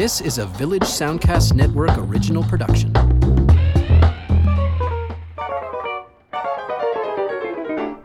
[0.00, 2.92] This is a Village Soundcast Network original production.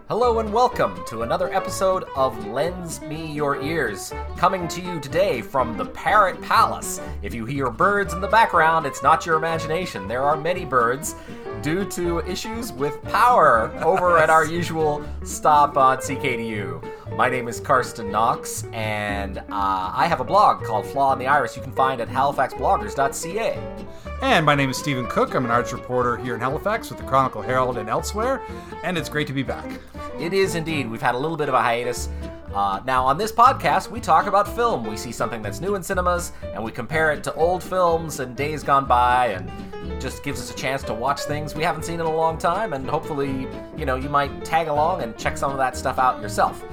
[0.09, 5.43] Hello and welcome to another episode of Lends Me Your Ears, coming to you today
[5.43, 6.99] from the Parrot Palace.
[7.21, 10.07] If you hear birds in the background, it's not your imagination.
[10.07, 11.13] There are many birds
[11.61, 16.83] due to issues with power over at our usual stop on CKDU.
[17.15, 21.27] My name is Carsten Knox, and uh, I have a blog called Flaw in the
[21.27, 23.85] Iris you can find at halifaxbloggers.ca.
[24.23, 25.35] And my name is Stephen Cook.
[25.35, 28.41] I'm an arts reporter here in Halifax with the Chronicle Herald and elsewhere,
[28.83, 29.79] and it's great to be back.
[30.19, 30.89] It is indeed.
[30.89, 32.09] We've had a little bit of a hiatus.
[32.51, 34.83] Uh, now, on this podcast, we talk about film.
[34.83, 38.35] We see something that's new in cinemas, and we compare it to old films and
[38.35, 39.51] days gone by, and
[39.91, 42.39] it just gives us a chance to watch things we haven't seen in a long
[42.39, 45.99] time, and hopefully, you know, you might tag along and check some of that stuff
[45.99, 46.63] out yourself.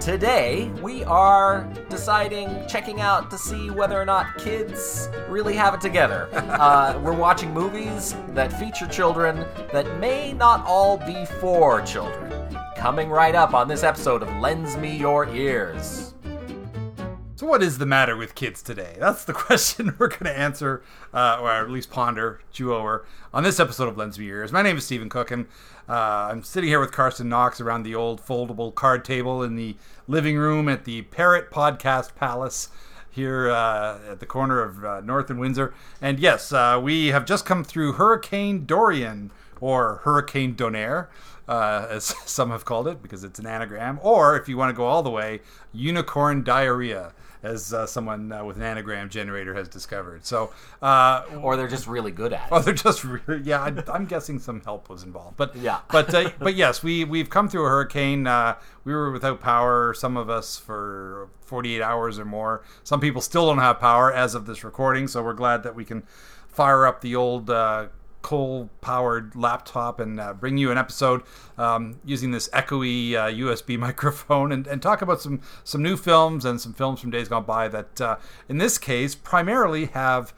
[0.00, 5.80] Today, we are deciding, checking out to see whether or not kids really have it
[5.80, 6.28] together.
[6.54, 12.32] Uh, we're watching movies that feature children that may not all be for children.
[12.76, 16.14] Coming right up on this episode of Lends Me Your Ears.
[17.36, 18.96] So, what is the matter with kids today?
[19.00, 23.42] That's the question we're going to answer, uh, or at least ponder, chew over, on
[23.42, 24.52] this episode of Lends Me Your Ears.
[24.52, 25.46] My name is Stephen Cook, and
[25.88, 29.76] uh, I'm sitting here with Carson Knox around the old foldable card table in the
[30.08, 32.68] living room at the Parrot Podcast Palace
[33.10, 35.74] here uh, at the corner of uh, North and Windsor.
[36.00, 41.08] And yes, uh, we have just come through Hurricane Dorian, or Hurricane Donaire.
[41.46, 44.74] Uh, as some have called it, because it's an anagram, or if you want to
[44.74, 45.40] go all the way,
[45.74, 47.12] unicorn diarrhea,
[47.44, 50.24] as uh, someone uh, with an anagram generator has discovered.
[50.24, 52.64] So, uh, Or they're just really good at Oh, it.
[52.64, 53.62] they're just really, yeah.
[53.62, 55.80] I, I'm guessing some help was involved, but Yeah.
[55.90, 58.26] but uh, but yes, we we've come through a hurricane.
[58.26, 62.62] Uh, we were without power, some of us for 48 hours or more.
[62.82, 65.84] Some people still don't have power as of this recording, so we're glad that we
[65.84, 66.02] can
[66.48, 67.50] fire up the old.
[68.24, 71.22] Uh, coal-powered laptop and uh, bring you an episode
[71.58, 76.44] um, using this echoey uh, USB microphone and, and talk about some some new films
[76.44, 78.16] and some films from days gone by that, uh,
[78.48, 80.32] in this case, primarily have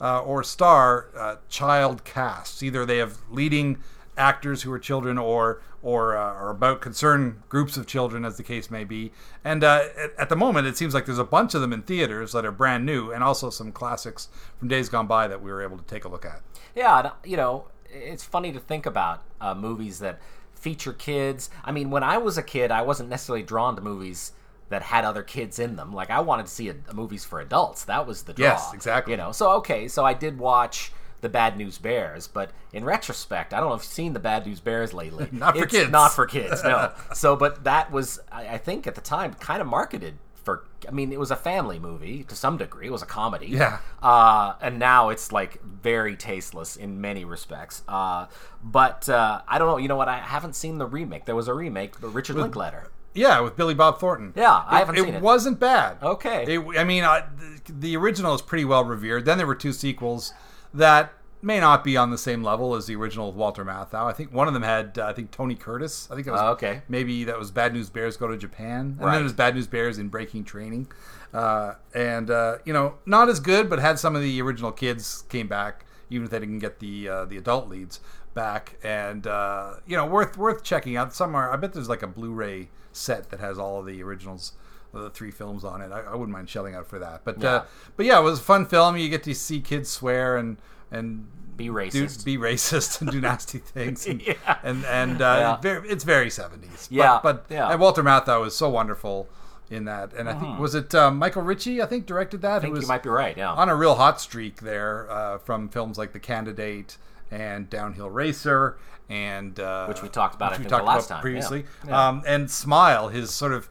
[0.00, 2.62] uh, or star uh, child casts.
[2.62, 3.78] Either they have leading
[4.16, 8.42] actors who are children, or or uh, or about concerned groups of children, as the
[8.42, 9.12] case may be.
[9.44, 11.82] And uh, at, at the moment, it seems like there's a bunch of them in
[11.82, 14.28] theaters that are brand new, and also some classics
[14.58, 16.42] from days gone by that we were able to take a look at.
[16.74, 20.20] Yeah, you know, it's funny to think about uh, movies that
[20.54, 21.50] feature kids.
[21.64, 24.32] I mean, when I was a kid, I wasn't necessarily drawn to movies
[24.68, 25.92] that had other kids in them.
[25.92, 27.84] Like I wanted to see a, a movies for adults.
[27.84, 28.46] That was the draw.
[28.46, 29.12] Yes, exactly.
[29.12, 33.54] You know, so okay, so I did watch the Bad News Bears, but in retrospect,
[33.54, 35.28] I don't know if you've seen the Bad News Bears lately.
[35.32, 35.90] Not for It's kids.
[35.90, 36.62] Not for kids.
[36.62, 36.92] No.
[37.14, 40.66] so, but that was, I, I think, at the time, kind of marketed for.
[40.86, 42.88] I mean, it was a family movie to some degree.
[42.88, 43.46] It was a comedy.
[43.46, 43.78] Yeah.
[44.02, 47.82] Uh, and now it's like very tasteless in many respects.
[47.86, 48.26] Uh,
[48.62, 49.76] but uh, I don't know.
[49.78, 50.08] You know what?
[50.08, 51.24] I haven't seen the remake.
[51.24, 52.90] There was a remake, but Richard Linklater.
[53.14, 54.32] Yeah, with Billy Bob Thornton.
[54.34, 55.22] Yeah, I haven't seen it.
[55.22, 55.98] wasn't bad.
[56.02, 56.56] Okay.
[56.56, 57.28] It, I mean, uh,
[57.66, 59.24] the, the original is pretty well revered.
[59.24, 60.32] Then there were two sequels
[60.74, 61.12] that
[61.44, 64.06] may not be on the same level as the original with Walter Matthau.
[64.06, 66.08] I think one of them had, uh, I think Tony Curtis.
[66.10, 66.82] I think it was Oh, okay.
[66.88, 69.12] Maybe that was Bad News Bears Go to Japan, and Right.
[69.12, 70.86] then it was Bad News Bears in Breaking Training.
[71.34, 75.24] Uh, and uh, you know, not as good, but had some of the original kids
[75.28, 78.00] came back, even if they didn't get the uh, the adult leads
[78.34, 78.76] back.
[78.84, 81.12] And uh, you know, worth worth checking out.
[81.14, 84.52] Somewhere, I bet there's like a Blu-ray set that has all of the originals.
[84.92, 85.90] The three films on it.
[85.90, 87.22] I, I wouldn't mind shelling out for that.
[87.24, 87.64] But uh,
[87.96, 88.96] but yeah, it was a fun film.
[88.96, 90.58] You get to see kids swear and
[90.90, 91.26] and
[91.56, 92.24] Be do, racist.
[92.24, 94.06] be racist and do nasty things.
[94.06, 94.34] And Yeah.
[94.62, 95.56] and, and uh, Yeah.
[95.60, 96.88] very, it's very seventies.
[96.90, 97.70] Yeah, but, but yeah.
[97.70, 99.28] and Walter Matthau was so wonderful
[99.70, 100.12] in that.
[100.12, 101.80] And I think was it uh, Michael Ritchie?
[101.80, 102.56] I think directed that.
[102.56, 103.34] I think you might be right.
[103.36, 103.52] Yeah.
[103.52, 106.98] on a real hot streak there uh, from films like The Candidate
[107.30, 108.76] and Downhill Racer
[109.08, 111.22] and uh, Which we talked about, I which we think, the talked last about time,
[111.22, 111.64] previously.
[111.84, 111.90] yeah.
[111.90, 112.08] Yeah.
[112.08, 113.70] Um, and Smile, his sort of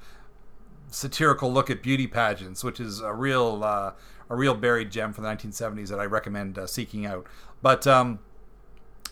[0.91, 3.94] satirical look at beauty pageants, which is a real uh,
[4.29, 7.26] a real buried gem from the 1970s that I recommend uh, seeking out.
[7.61, 8.20] But um,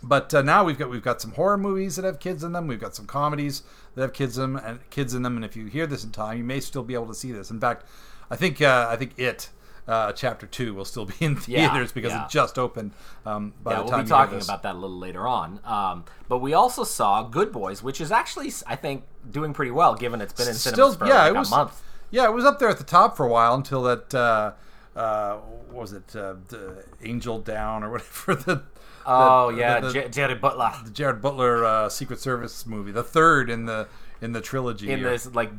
[0.04, 2.68] but uh, now we've got we've got some horror movies that have kids in them.
[2.68, 3.64] We've got some comedies
[3.96, 5.36] that have kids in them and kids in them.
[5.36, 7.50] And if you hear this in time, you may still be able to see this.
[7.50, 7.86] In fact,
[8.30, 9.50] I think uh, I think it.
[9.88, 12.26] Uh, chapter two will still be in Yeah, theaters because yeah.
[12.26, 12.92] it just opened.
[13.26, 15.60] Um, by yeah, the we'll be talking about that a little later on.
[15.66, 19.96] Um, but we also saw Good Boys, which is actually, I think, doing pretty well
[19.96, 21.82] given it's been in cinemas for yeah, like it was a month.
[22.12, 24.54] Yeah, it was up there at the top for a while until that uh,
[24.96, 25.36] uh,
[25.70, 28.64] what was it uh, the Angel Down or whatever the
[29.06, 33.04] Oh the- yeah, the- J- Gerard Butler the Gerard Butler uh, Secret Service movie, the
[33.04, 33.88] third in the
[34.22, 34.90] in the trilogy.
[34.92, 35.52] in this like.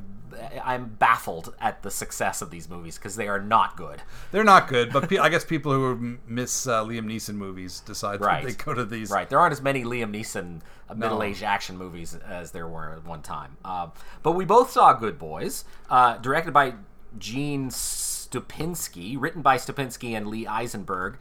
[0.65, 4.03] I'm baffled at the success of these movies because they are not good.
[4.31, 8.21] They're not good, but pe- I guess people who miss uh, Liam Neeson movies decide
[8.21, 8.45] Right.
[8.45, 9.11] that they go to these.
[9.11, 9.29] Right.
[9.29, 13.23] There aren't as many Liam Neeson uh, middle-aged action movies as there were at one
[13.23, 13.57] time.
[13.65, 13.89] Uh,
[14.23, 16.75] but we both saw Good Boys, uh, directed by
[17.19, 21.19] Gene Stupnitsky, written by Stupnitsky and Lee Eisenberg.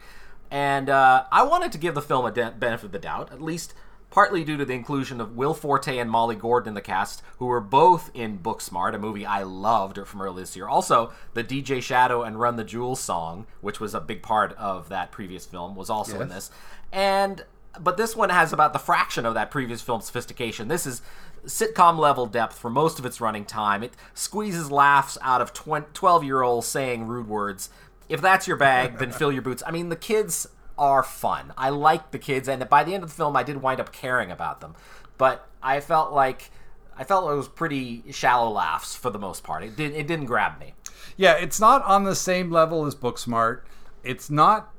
[0.50, 3.40] And uh, I wanted to give the film a de- benefit of the doubt, at
[3.40, 3.74] least
[4.10, 7.46] partly due to the inclusion of Will Forte and Molly Gordon in the cast, who
[7.46, 10.68] were both in Booksmart, a movie I loved from earlier this year.
[10.68, 14.88] Also, the DJ Shadow and Run the Jewels song, which was a big part of
[14.88, 16.50] that previous film, was also in this.
[16.92, 17.44] And
[17.78, 20.68] but this one has about the fraction of that previous film's sophistication.
[20.68, 21.02] This is
[21.46, 23.82] sitcom level depth for most of its running time.
[23.82, 27.70] It squeezes laughs out of 12 year olds saying rude words.
[28.08, 29.62] If that's your bag, then fill your boots.
[29.64, 30.48] I mean, the kids
[30.80, 31.52] are fun.
[31.56, 33.92] I like the kids, and by the end of the film, I did wind up
[33.92, 34.74] caring about them.
[35.18, 36.50] But I felt like
[36.98, 39.62] I felt it was pretty shallow laughs for the most part.
[39.62, 40.74] It did it didn't grab me.
[41.16, 43.60] Yeah, it's not on the same level as Booksmart.
[44.02, 44.72] It's not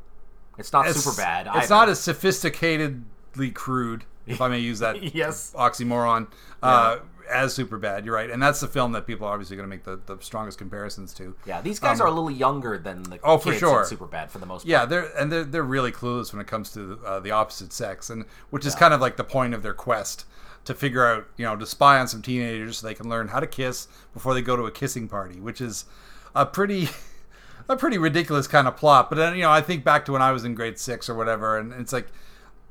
[0.58, 1.56] It's not as Superbad.
[1.56, 5.54] It's not as sophisticatedly crude, if I may use that Yes.
[5.56, 6.28] oxymoron,
[6.64, 6.98] uh,
[7.30, 8.06] as Superbad.
[8.06, 10.22] You're right, and that's the film that people are obviously going to make the, the
[10.22, 11.36] strongest comparisons to.
[11.46, 13.82] Yeah, these guys are a little younger than the Um, oh, for sure.
[13.82, 14.70] in Superbad for the most part.
[14.70, 18.10] Yeah, they're and they're they're really clueless when it comes to uh, the opposite sex,
[18.10, 20.26] and which is kind of like the point of their quest
[20.66, 23.40] to figure out, you know, to spy on some teenagers so they can learn how
[23.40, 25.86] to kiss before they go to a kissing party, which is
[26.36, 26.90] a pretty
[27.70, 29.10] a pretty ridiculous kind of plot.
[29.10, 31.16] But then, you know, I think back to when I was in grade six or
[31.16, 32.08] whatever, and it's like,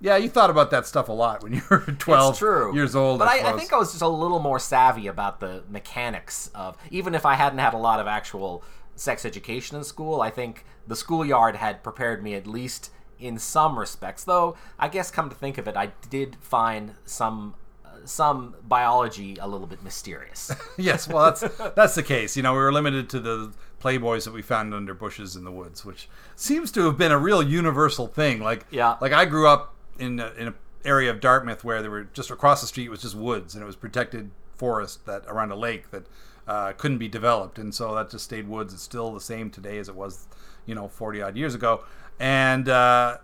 [0.01, 2.75] yeah, you thought about that stuff a lot when you were twelve true.
[2.75, 3.19] years old.
[3.19, 3.59] But I, I suppose.
[3.61, 7.35] think I was just a little more savvy about the mechanics of even if I
[7.35, 8.63] hadn't had a lot of actual
[8.97, 13.79] sex education in school, I think the schoolyard had prepared me at least in some
[13.79, 14.25] respects.
[14.25, 17.55] Though I guess come to think of it, I did find some
[17.85, 20.51] uh, some biology a little bit mysterious.
[20.79, 21.43] yes, well, that's
[21.75, 22.37] that's the case.
[22.37, 23.53] You know, we were limited to the
[23.83, 27.19] playboys that we found under bushes in the woods, which seems to have been a
[27.19, 28.41] real universal thing.
[28.41, 28.97] Like, Yeah.
[29.01, 30.55] like I grew up in a, in an
[30.85, 33.67] area of Dartmouth where there were just across the street was just woods, and it
[33.67, 36.07] was protected forest that around a lake that
[36.49, 38.75] uh, couldn't be developed, and so that just stayed woods.
[38.75, 40.27] It's still the same today as it was,
[40.67, 41.85] you know, forty odd years ago,
[42.19, 43.19] and uh,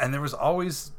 [0.00, 0.92] and there was always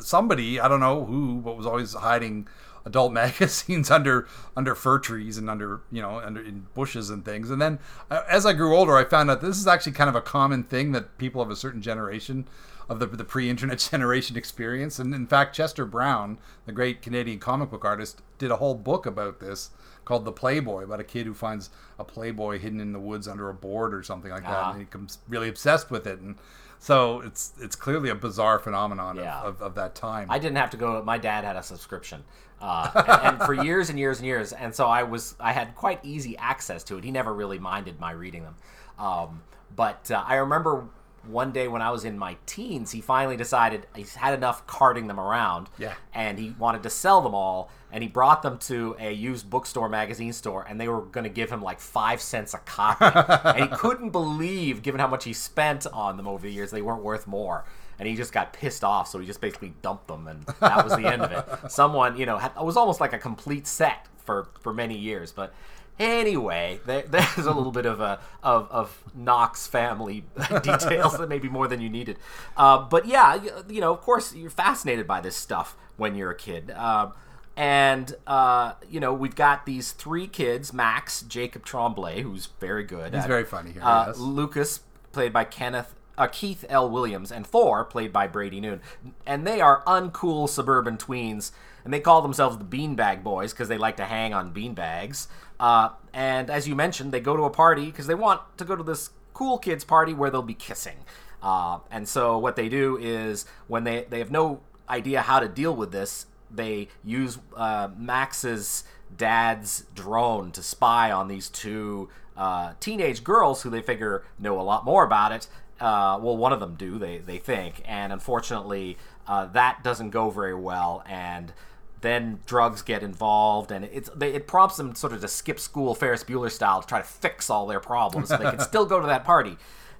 [0.00, 2.46] somebody I don't know who, but was always hiding
[2.84, 4.26] adult magazines under
[4.56, 7.50] under fir trees and under you know under in bushes and things.
[7.50, 7.78] And then
[8.10, 10.64] uh, as I grew older, I found out this is actually kind of a common
[10.64, 12.46] thing that people of a certain generation
[12.90, 14.98] of the, the pre-internet generation experience.
[14.98, 19.06] And in fact, Chester Brown, the great Canadian comic book artist, did a whole book
[19.06, 19.70] about this
[20.04, 23.48] called The Playboy, about a kid who finds a Playboy hidden in the woods under
[23.48, 24.70] a board or something like that, Ah.
[24.70, 26.18] and he becomes really obsessed with it.
[26.18, 26.34] And
[26.80, 29.38] so it's it's clearly a bizarre phenomenon Yeah.
[29.40, 30.28] of, of, of that time.
[30.30, 31.00] I didn't have to go.
[31.04, 32.24] My dad had a subscription,
[32.60, 35.74] uh, and, and for years and years and years, and so I was I had
[35.76, 37.04] quite easy access to it.
[37.04, 38.56] He never really minded my reading them,
[38.98, 39.42] um,
[39.76, 40.86] but uh, I remember
[41.26, 45.06] one day when I was in my teens, he finally decided he's had enough carting
[45.06, 45.94] them around, Yeah.
[46.14, 47.70] and he wanted to sell them all.
[47.92, 51.30] And he brought them to a used bookstore, magazine store, and they were going to
[51.30, 53.04] give him like five cents a copy.
[53.58, 56.82] and he couldn't believe, given how much he spent on them over the years, they
[56.82, 57.64] weren't worth more
[57.98, 60.96] and he just got pissed off, so he just basically dumped them, and that was
[60.96, 61.70] the end of it.
[61.70, 65.32] Someone, you know, had, it was almost like a complete set for for many years,
[65.32, 65.52] but.
[66.00, 70.24] Anyway, there, there's a little bit of a of, of Knox family
[70.62, 72.16] details that maybe more than you needed,
[72.56, 76.30] uh, but yeah, you, you know, of course, you're fascinated by this stuff when you're
[76.30, 77.10] a kid, uh,
[77.54, 83.12] and uh, you know, we've got these three kids: Max, Jacob Tremblay, who's very good,
[83.12, 84.18] He's at- very funny here, uh, yes.
[84.18, 84.80] Lucas,
[85.12, 86.88] played by Kenneth uh, Keith L.
[86.90, 88.80] Williams, and Thor, played by Brady Noon.
[89.26, 91.50] And they are uncool suburban tweens,
[91.84, 95.28] and they call themselves the Beanbag Boys because they like to hang on beanbags.
[95.60, 98.74] Uh, and as you mentioned, they go to a party because they want to go
[98.74, 100.96] to this cool kids party where they'll be kissing.
[101.42, 105.48] Uh, and so what they do is when they, they have no idea how to
[105.48, 108.84] deal with this, they use uh, Max's
[109.16, 114.62] dad's drone to spy on these two uh, teenage girls who they figure know a
[114.62, 115.46] lot more about it.
[115.78, 117.82] Uh, well, one of them do, they, they think.
[117.86, 121.02] And unfortunately, uh, that doesn't go very well.
[121.06, 121.52] And
[122.00, 125.94] then drugs get involved, and it's they, it prompts them sort of to skip school
[125.94, 129.00] Ferris Bueller style to try to fix all their problems so they can still go
[129.00, 129.56] to that party.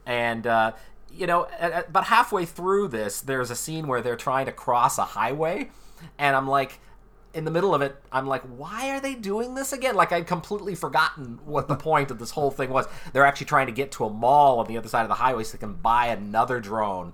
[0.06, 0.72] And uh,
[1.12, 5.04] you know, about halfway through this, there's a scene where they're trying to cross a
[5.04, 5.70] highway,
[6.18, 6.80] and I'm like,
[7.32, 9.94] in the middle of it, I'm like, why are they doing this again?
[9.94, 12.86] Like I'd completely forgotten what the point of this whole thing was.
[13.12, 15.44] They're actually trying to get to a mall on the other side of the highway
[15.44, 17.12] so they can buy another drone.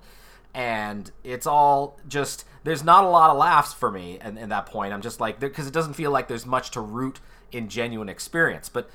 [0.53, 4.65] And it's all just there's not a lot of laughs for me in, in that
[4.65, 4.93] point.
[4.93, 7.21] I'm just like because it doesn't feel like there's much to root
[7.51, 8.67] in genuine experience.
[8.67, 8.89] But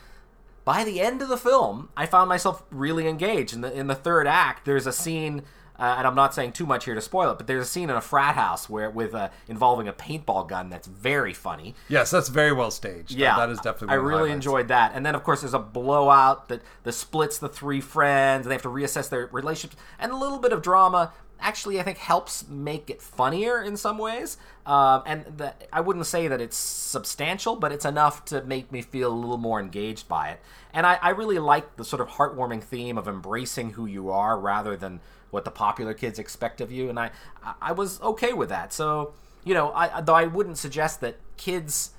[0.67, 3.55] by the end of the film, I found myself really engaged.
[3.55, 5.43] In the in the third act, there's a scene
[5.79, 7.89] uh, and I'm not saying too much here to spoil it, but there's a scene
[7.89, 11.75] in a frat house where with uh, involving a paintball gun that's very funny.
[11.89, 13.13] Yes, that's very well staged.
[13.13, 13.95] Yeah, that is definitely.
[13.95, 14.93] I really enjoyed that.
[14.95, 18.45] And then of course there's a blowout that that splits the three friends.
[18.45, 21.13] And they have to reassess their relationships and a little bit of drama.
[21.43, 24.39] Actually, I think helps make it funnier in some ways.
[24.65, 28.81] Um, and the, I wouldn't say that it's substantial, but it's enough to make me
[28.81, 30.41] feel a little more engaged by it.
[30.73, 34.39] And I, I really like the sort of heartwarming theme of embracing who you are
[34.39, 35.01] rather than
[35.33, 37.11] what the popular kids expect of you, and I
[37.61, 38.73] I was okay with that.
[38.73, 41.91] So you know, I though I wouldn't suggest that kids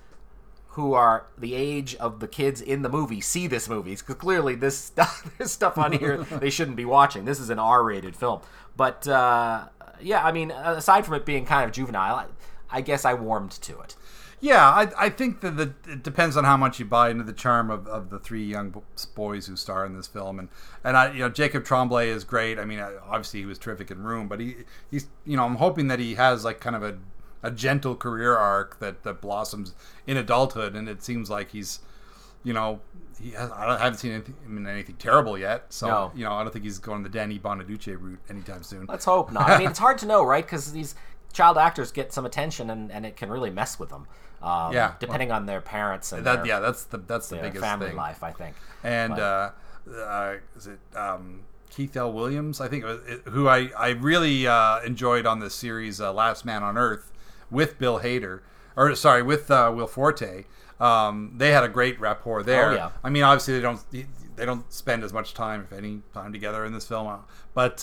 [0.69, 4.55] who are the age of the kids in the movie see this movie because clearly
[4.55, 7.25] this stuff, this stuff on here they shouldn't be watching.
[7.25, 8.41] This is an R-rated film,
[8.75, 9.65] but uh,
[10.01, 12.25] yeah, I mean, aside from it being kind of juvenile, I,
[12.69, 13.95] I guess I warmed to it.
[14.43, 17.31] Yeah, I, I think that the, it depends on how much you buy into the
[17.31, 18.75] charm of, of the three young
[19.15, 20.49] boys who star in this film, and
[20.83, 22.59] and I you know Jacob Tremblay is great.
[22.59, 24.55] I mean, obviously he was terrific in Room, but he
[24.91, 26.97] he's you know I'm hoping that he has like kind of a
[27.41, 29.75] a gentle career arc that that blossoms
[30.05, 31.79] in adulthood, and it seems like he's
[32.43, 32.79] you know
[33.21, 36.11] he has, I haven't seen anything, I mean, anything terrible yet, so no.
[36.15, 38.85] you know I don't think he's going the Danny Bonaduce route anytime soon.
[38.87, 39.49] Let's hope not.
[39.49, 40.43] I mean, it's hard to know, right?
[40.43, 40.95] Because these
[41.31, 44.07] child actors get some attention, and, and it can really mess with them.
[44.41, 47.37] Um, yeah, depending well, on their parents and that, their, yeah, that's the that's the
[47.37, 47.95] biggest family thing.
[47.95, 48.55] life, I think.
[48.83, 49.51] And uh,
[49.89, 52.11] uh, is it um, Keith L.
[52.11, 52.59] Williams?
[52.59, 56.11] I think it was, it, who I I really uh, enjoyed on this series, uh,
[56.11, 57.09] Last Man on Earth,
[57.49, 58.41] with Bill Hader,
[58.75, 60.43] or sorry, with uh, Will Forte.
[60.79, 62.71] Um, they had a great rapport there.
[62.71, 62.89] Oh, yeah.
[63.03, 63.79] I mean, obviously they don't
[64.35, 67.07] they don't spend as much time, if any, time together in this film.
[67.07, 67.17] Uh,
[67.53, 67.77] but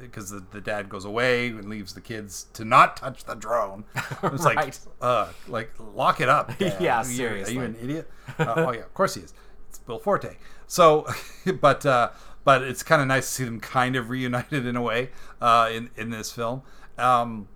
[0.00, 3.34] because uh, the, the, dad goes away and leaves the kids to not touch the
[3.34, 3.84] drone,
[4.24, 4.56] it's right.
[4.56, 6.52] like, uh, like lock it up.
[6.80, 7.58] Yeah, are you, seriously.
[7.58, 8.10] Are you an idiot?
[8.38, 9.34] uh, oh yeah, of course he is.
[9.68, 10.36] It's Bill Forte.
[10.66, 11.06] So,
[11.60, 12.10] but uh,
[12.44, 15.70] but it's kind of nice to see them kind of reunited in a way uh,
[15.72, 16.62] in in this film.
[16.98, 17.48] Um,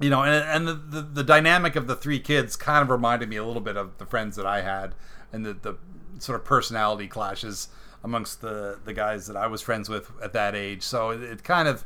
[0.00, 3.28] you know, and, and the, the, the dynamic of the three kids kind of reminded
[3.28, 4.94] me a little bit of the friends that I had
[5.32, 5.76] and the, the
[6.18, 7.68] sort of personality clashes
[8.02, 10.82] amongst the the guys that I was friends with at that age.
[10.82, 11.84] So it, it kind of,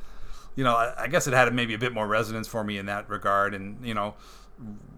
[0.55, 2.87] you know, I, I, guess it had maybe a bit more resonance for me in
[2.87, 4.15] that regard, and you know.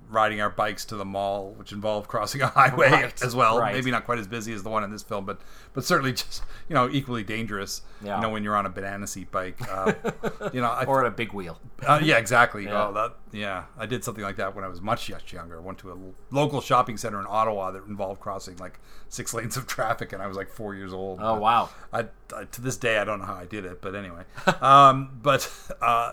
[0.09, 3.59] Riding our bikes to the mall, which involved crossing a highway right, as well.
[3.59, 3.75] Right.
[3.75, 5.41] Maybe not quite as busy as the one in this film, but
[5.73, 7.83] but certainly just you know equally dangerous.
[8.03, 8.17] Yeah.
[8.17, 9.93] You know when you're on a banana seat bike, uh,
[10.53, 11.59] you know, I, or a big wheel.
[11.87, 12.65] Uh, yeah, exactly.
[12.65, 12.91] Yeah.
[12.95, 15.59] that yeah, I did something like that when I was much much younger.
[15.59, 15.97] I went to a
[16.35, 20.27] local shopping center in Ottawa that involved crossing like six lanes of traffic, and I
[20.27, 21.21] was like four years old.
[21.23, 21.71] Oh wow!
[21.93, 24.23] I, I, to this day I don't know how I did it, but anyway.
[24.61, 26.13] um, but uh,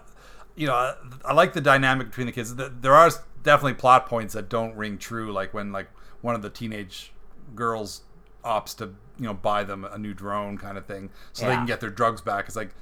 [0.56, 0.96] you know, I,
[1.26, 2.56] I, like the dynamic between the kids.
[2.56, 3.12] There are
[3.44, 5.90] definitely plot points that don't ring true, like when like
[6.22, 7.12] one of the teenage
[7.56, 8.02] girls
[8.44, 8.86] opts to
[9.18, 11.50] you know buy them a new drone kind of thing, so yeah.
[11.50, 12.48] they can get their drugs back.
[12.48, 12.74] It's like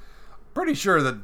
[0.53, 1.17] pretty sure that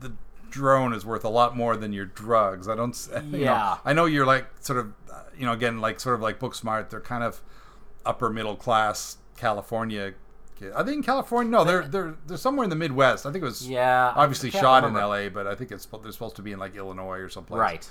[0.00, 0.12] the
[0.50, 2.68] drone is worth a lot more than your drugs.
[2.68, 2.90] I don't.
[3.30, 3.50] You yeah.
[3.50, 4.92] Know, I know you're like sort of,
[5.36, 6.90] you know, again like sort of like Booksmart.
[6.90, 7.40] They're kind of
[8.04, 10.14] upper middle class California
[10.60, 10.72] kid.
[10.72, 13.26] I think in California, no, they're they're they're somewhere in the Midwest.
[13.26, 14.98] I think it was yeah, obviously shot remember.
[14.98, 17.58] in L.A., but I think it's they're supposed to be in like Illinois or someplace.
[17.58, 17.90] Right.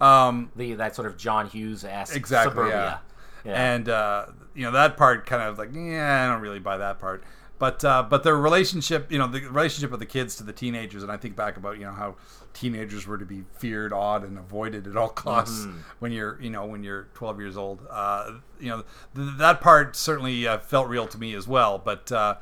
[0.00, 3.00] Um, the that sort of John Hughes esque exactly, suburbia.
[3.44, 3.50] Yeah.
[3.50, 3.74] yeah.
[3.74, 6.98] And uh, you know that part kind of like yeah, I don't really buy that
[6.98, 7.24] part.
[7.58, 11.02] But uh, but the relationship, you know, the relationship of the kids to the teenagers,
[11.02, 12.14] and I think back about you know how
[12.54, 15.78] teenagers were to be feared, awed, and avoided at all costs mm-hmm.
[15.98, 17.84] when you're you know when you're 12 years old.
[17.90, 18.84] Uh, you know
[19.16, 21.78] th- that part certainly uh, felt real to me as well.
[21.78, 22.36] But uh,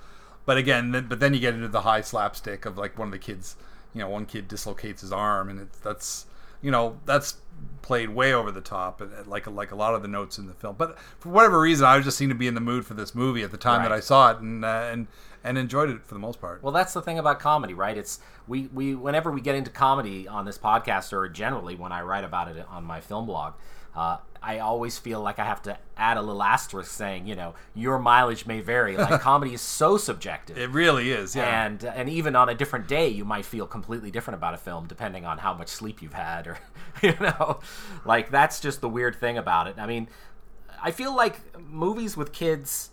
[0.44, 3.12] but again, then, but then you get into the high slapstick of like one of
[3.12, 3.56] the kids,
[3.94, 6.26] you know, one kid dislocates his arm, and it's that's
[6.60, 7.36] you know that's
[7.82, 10.54] played way over the top, and like like a lot of the notes in the
[10.54, 10.74] film.
[10.76, 13.42] But for whatever reason, I just seemed to be in the mood for this movie
[13.42, 13.88] at the time right.
[13.88, 15.06] that I saw it, and uh, and
[15.44, 16.62] and enjoyed it for the most part.
[16.62, 17.96] Well, that's the thing about comedy, right?
[17.96, 22.02] It's we we whenever we get into comedy on this podcast, or generally when I
[22.02, 23.54] write about it on my film blog.
[23.94, 27.54] Uh, I always feel like I have to add a little asterisk saying, you know,
[27.74, 28.96] your mileage may vary.
[28.96, 30.58] Like comedy is so subjective.
[30.58, 31.66] It really is, yeah.
[31.66, 34.86] And and even on a different day, you might feel completely different about a film
[34.86, 36.58] depending on how much sleep you've had, or
[37.02, 37.60] you know,
[38.04, 39.76] like that's just the weird thing about it.
[39.78, 40.08] I mean,
[40.82, 42.90] I feel like movies with kids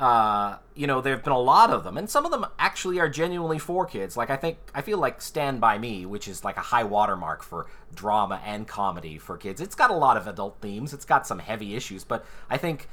[0.00, 2.98] uh, you know, there have been a lot of them, and some of them actually
[2.98, 4.16] are genuinely for kids.
[4.16, 7.42] Like I think I feel like Stand by Me, which is like a high watermark
[7.42, 9.60] for drama and comedy for kids.
[9.60, 10.92] It's got a lot of adult themes.
[10.92, 12.88] It's got some heavy issues, but I think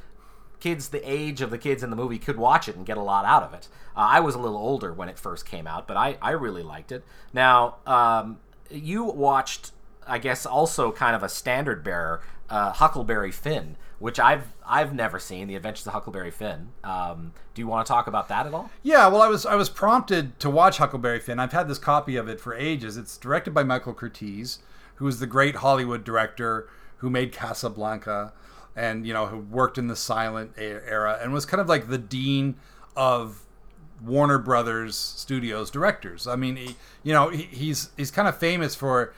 [0.59, 3.01] kids the age of the kids in the movie could watch it and get a
[3.01, 3.67] lot out of it.
[3.95, 6.63] Uh, I was a little older when it first came out, but I, I really
[6.63, 7.03] liked it.
[7.33, 8.39] Now, um,
[8.69, 9.71] you watched,
[10.11, 15.19] I guess, also kind of a standard bearer, uh, Huckleberry Finn, which I've I've never
[15.19, 16.69] seen, The Adventures of Huckleberry Finn.
[16.83, 18.69] Um, do you want to talk about that at all?
[18.83, 21.39] Yeah, well, I was I was prompted to watch Huckleberry Finn.
[21.39, 22.97] I've had this copy of it for ages.
[22.97, 24.57] It's directed by Michael Curtiz,
[24.95, 28.33] who is the great Hollywood director who made Casablanca
[28.75, 31.97] and you know who worked in the silent era and was kind of like the
[31.97, 32.55] dean
[32.97, 33.43] of
[34.03, 36.27] Warner Brothers Studios directors.
[36.27, 39.13] I mean, he, you know, he, he's he's kind of famous for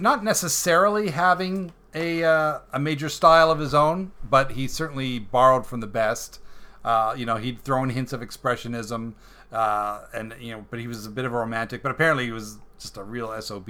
[0.00, 5.66] not necessarily having a uh, a major style of his own, but he certainly borrowed
[5.66, 6.40] from the best.
[6.84, 9.14] Uh, you know, he'd thrown hints of expressionism,
[9.52, 11.82] uh, and you know, but he was a bit of a romantic.
[11.82, 13.68] But apparently, he was just a real sob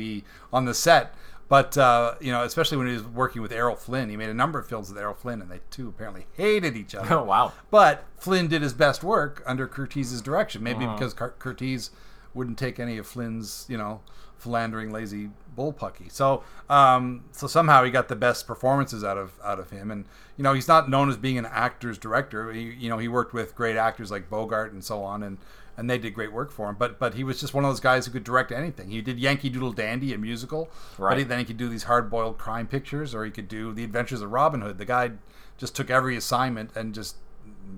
[0.53, 1.15] on the set.
[1.49, 4.35] But uh, you know, especially when he was working with Errol Flynn, he made a
[4.35, 7.15] number of films with Errol Flynn, and they too apparently hated each other.
[7.15, 7.53] Oh wow!
[7.71, 10.95] But Flynn did his best work under Curtiz's direction, maybe Uh-huh.
[10.97, 11.89] because Curtiz
[12.35, 14.03] wouldn't take any of Flynn's, you know,
[14.37, 16.11] philandering, lazy bullpucky.
[16.13, 20.05] So, um, so somehow he got the best performances out of out of him, and
[20.37, 22.53] you know, he's not known as being an actor's director.
[22.53, 25.39] He, you know, he worked with great actors like Bogart and so on, and
[25.77, 26.77] and they did great work for him.
[26.79, 28.91] But but he was just one of those guys who could direct anything.
[28.91, 31.19] He did Yankee Doodle Dandy, a musical, but Right.
[31.19, 33.85] he, then he could do these hard boiled crime pictures, or he could do The
[33.85, 34.79] Adventures of Robin Hood.
[34.79, 35.13] The guy
[35.57, 37.17] just took every assignment and just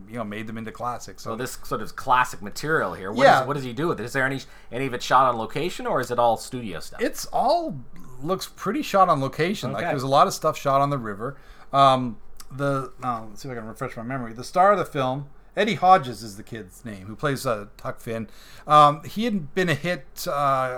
[0.08, 1.22] you know made them into classics.
[1.22, 3.10] So this sort of classic material here.
[3.12, 3.40] What, Yeah.
[3.42, 4.04] is, what does he do with it?
[4.04, 4.40] Is there any
[4.72, 7.00] any of it shot on location, or is it all studio stuff?
[7.00, 7.78] it's all
[8.22, 9.72] looks pretty shot on location.
[9.72, 11.36] Like there's a lot of stuff shot on the river.
[11.72, 12.18] Um,
[12.50, 14.32] the uh, let's see if I can refresh my memory.
[14.32, 18.00] The star of the film, Eddie Hodges, is the kid's name who plays uh, Huck
[18.00, 18.28] Finn.
[18.66, 20.30] Um, he had been a hit uh,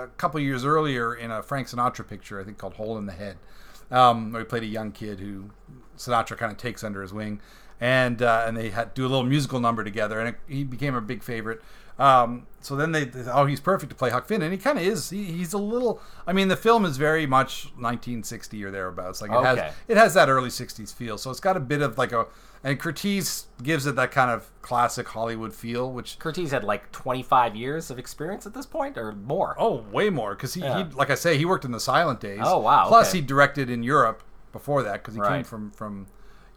[0.05, 3.13] a couple years earlier in a Frank Sinatra picture, I think called Hole in the
[3.13, 3.37] Head,
[3.91, 5.49] um, where he played a young kid who
[5.97, 7.41] Sinatra kind of takes under his wing,
[7.83, 10.95] and uh, and they had do a little musical number together, and it, he became
[10.95, 11.61] a big favorite.
[11.99, 14.77] Um, so then they, they oh he's perfect to play Huck Finn, and he kind
[14.79, 15.09] of is.
[15.09, 16.01] He, he's a little.
[16.25, 19.21] I mean, the film is very much 1960 or thereabouts.
[19.21, 19.47] Like it Okay.
[19.61, 21.17] has it has that early 60s feel.
[21.17, 22.25] So it's got a bit of like a
[22.63, 27.57] and Curtiz gives it that kind of classic Hollywood feel, which Curtiz had like 25
[27.57, 29.55] years of experience at this point, or more.
[29.59, 30.85] oh way more because he, Yeah.
[30.85, 32.39] he like I say he worked in the silent days.
[32.43, 33.19] Oh, wow, Plus okay.
[33.19, 36.07] he directed in Europe before that because he came from from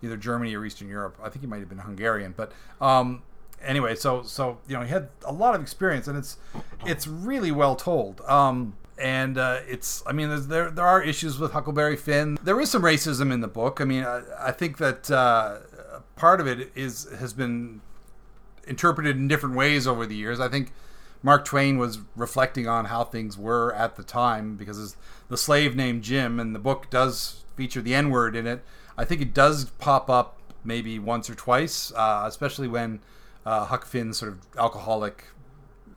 [0.06, 1.18] either Germany or Eastern Europe.
[1.22, 3.22] I think he might have been Hungarian, but um,
[3.62, 6.38] anyway, so so you know he had a lot of experience, and it's
[6.84, 8.20] it's really well told.
[8.22, 12.38] Um, and uh, it's I mean there there are issues with Huckleberry Finn.
[12.42, 13.80] There is some racism in the book.
[13.80, 15.58] I mean I, I think that uh,
[16.16, 17.80] part of it is has been
[18.66, 20.40] interpreted in different ways over the years.
[20.40, 20.72] I think
[21.22, 24.96] Mark Twain was reflecting on how things were at the time because
[25.28, 28.62] the slave named Jim, and the book does feature the N word in it.
[28.96, 33.00] I think it does pop up maybe once or twice, uh, especially when
[33.44, 35.24] uh, Huck Finn's sort of alcoholic,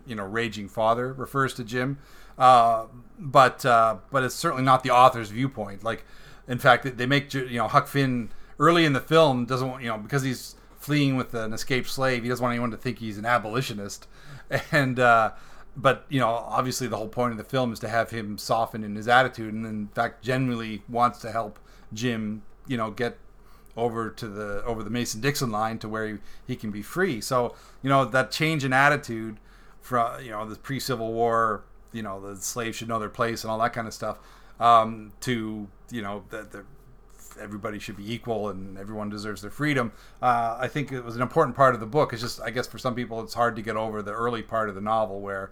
[0.05, 1.97] you know, raging father refers to Jim.
[2.38, 2.85] Uh,
[3.17, 5.83] but uh, but it's certainly not the author's viewpoint.
[5.83, 6.05] Like,
[6.47, 9.89] in fact, they make you know Huck Finn early in the film doesn't want you
[9.89, 12.23] know because he's fleeing with an escaped slave.
[12.23, 14.07] He doesn't want anyone to think he's an abolitionist,
[14.71, 15.31] and uh,
[15.75, 18.83] but you know obviously the whole point of the film is to have him soften
[18.83, 21.59] in his attitude, and in fact genuinely wants to help
[21.93, 23.17] Jim you know get
[23.75, 27.19] over to the over the Mason Dixon line to where he, he can be free.
[27.19, 29.38] So you know that change in attitude
[29.82, 33.43] from you know the pre Civil War, you know the slaves should know their place
[33.43, 34.19] and all that kind of stuff,
[34.60, 36.63] um, to you know that the,
[37.39, 39.91] everybody should be equal and everyone deserves their freedom.
[40.21, 42.12] Uh, I think it was an important part of the book.
[42.13, 44.69] It's just I guess for some people it's hard to get over the early part
[44.69, 45.51] of the novel where.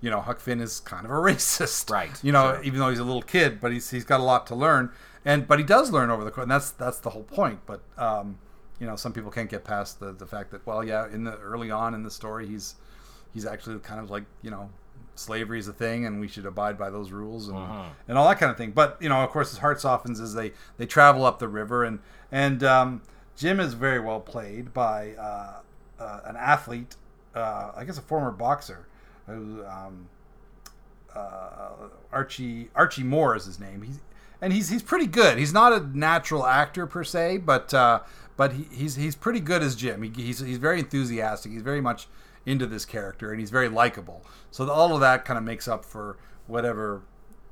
[0.00, 2.62] You know, Huck Finn is kind of a racist, Right, You know, sure.
[2.64, 4.90] even though he's a little kid, but he's he's got a lot to learn,
[5.24, 7.60] and but he does learn over the course, and that's that's the whole point.
[7.66, 8.38] But um,
[8.78, 11.38] you know, some people can't get past the the fact that well, yeah, in the
[11.38, 12.74] early on in the story, he's
[13.32, 14.70] he's actually kind of like you know,
[15.14, 17.56] slavery is a thing, and we should abide by those rules and
[18.08, 18.72] and all that kind of thing.
[18.72, 21.84] But you know, of course, his heart softens as they they travel up the river,
[21.84, 23.02] and and um,
[23.36, 25.60] Jim is very well played by uh,
[25.98, 26.96] uh, an athlete,
[27.34, 28.86] uh, I guess a former boxer,
[29.26, 29.64] who.
[29.64, 30.08] Um,
[31.14, 31.70] uh,
[32.12, 33.82] Archie Archie Moore is his name.
[33.82, 34.00] He's
[34.44, 35.38] and he's he's pretty good.
[35.38, 38.00] He's not a natural actor per se, but uh,
[38.36, 40.02] but he, he's he's pretty good as Jim.
[40.02, 41.50] He, he's he's very enthusiastic.
[41.50, 42.08] He's very much
[42.44, 44.22] into this character, and he's very likable.
[44.50, 47.02] So the, all of that kind of makes up for whatever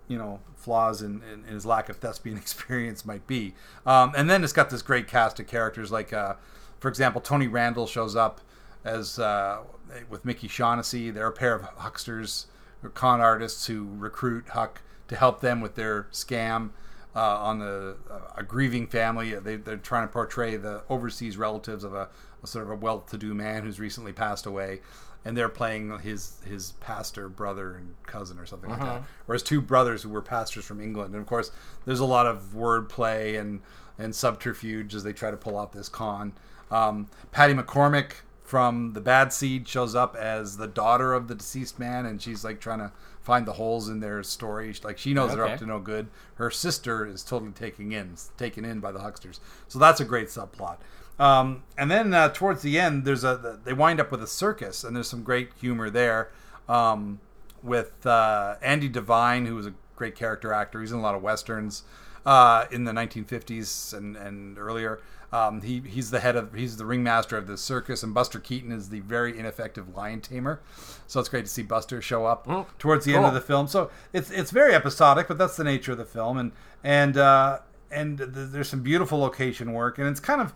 [0.06, 3.54] you know flaws in, in, in his lack of thespian experience might be.
[3.86, 6.34] Um, and then it's got this great cast of characters like, uh,
[6.78, 8.42] for example, Tony Randall shows up
[8.84, 9.62] as uh,
[10.10, 11.10] with Mickey Shaughnessy.
[11.10, 12.46] They're a pair of hucksters,
[12.82, 16.70] or con artists who recruit Huck to help them with their scam
[17.14, 19.34] uh, on the uh, a grieving family.
[19.34, 22.08] They, they're trying to portray the overseas relatives of a,
[22.42, 24.80] a sort of a well-to-do man who's recently passed away,
[25.22, 29.42] and they're playing his his pastor brother and cousin or something like that, or his
[29.42, 31.12] two brothers who were pastors from England.
[31.12, 31.50] And of course,
[31.84, 33.60] there's a lot of wordplay and
[33.98, 36.32] and subterfuge as they try to pull off this con.
[36.70, 38.12] Um, Patty McCormack
[38.52, 42.44] from the Bad Seed shows up as the daughter of the deceased man, and she's
[42.44, 44.74] like trying to find the holes in their story.
[44.84, 46.08] Like she knows they're up to no good.
[46.34, 49.40] Her sister is totally taken in, taken in by the hucksters.
[49.68, 50.76] So that's a great subplot.
[51.18, 54.84] Um, and then uh, towards the end, there's a they wind up with a circus,
[54.84, 56.30] and there's some great humor there
[56.68, 57.20] um,
[57.62, 60.82] with uh, Andy Devine, who was a great character actor.
[60.82, 61.84] He's in a lot of westerns
[62.26, 65.00] uh, in the 1950s and, and earlier.
[65.32, 68.70] Um, he he's the head of he's the ringmaster of the circus, and Buster Keaton
[68.70, 70.60] is the very ineffective lion tamer.
[71.06, 72.46] So it's great to see Buster show up
[72.78, 73.66] towards the end of the film.
[73.66, 76.52] So it's it's very episodic, but that's the nature of the film, and
[76.84, 80.52] and uh, and th- there's some beautiful location work, and it's kind of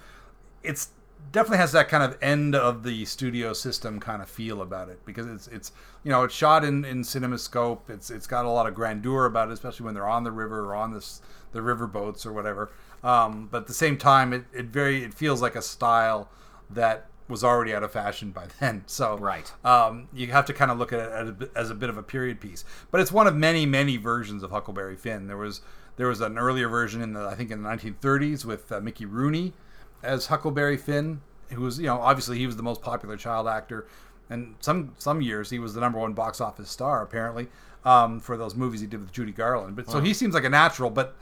[0.62, 0.90] it's
[1.32, 5.04] definitely has that kind of end of the studio system kind of feel about it
[5.04, 5.72] because it's it's
[6.04, 9.48] you know it's shot in in cinemascope it's it's got a lot of grandeur about
[9.48, 11.20] it especially when they're on the river or on this
[11.52, 12.70] the river boats or whatever
[13.04, 16.28] um, but at the same time it, it very it feels like a style
[16.70, 19.52] that was already out of fashion by then so Right.
[19.64, 21.90] um, you have to kind of look at it as a, bit- as a bit
[21.90, 22.64] of a period piece.
[22.92, 25.26] But it's one of many, many versions of Huckleberry Finn.
[25.26, 25.60] There was
[25.96, 29.06] there was an earlier version in the I think in the 1930s with uh, Mickey
[29.06, 29.54] Rooney
[30.06, 33.86] as Huckleberry Finn, who was you know obviously he was the most popular child actor,
[34.30, 37.48] and some some years he was the number one box office star apparently
[37.84, 39.76] um, for those movies he did with Judy Garland.
[39.76, 41.16] But so he seems like a natural, but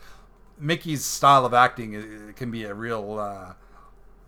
[0.58, 3.18] Mickey's style of acting uh, can be a real.
[3.18, 3.52] Uh,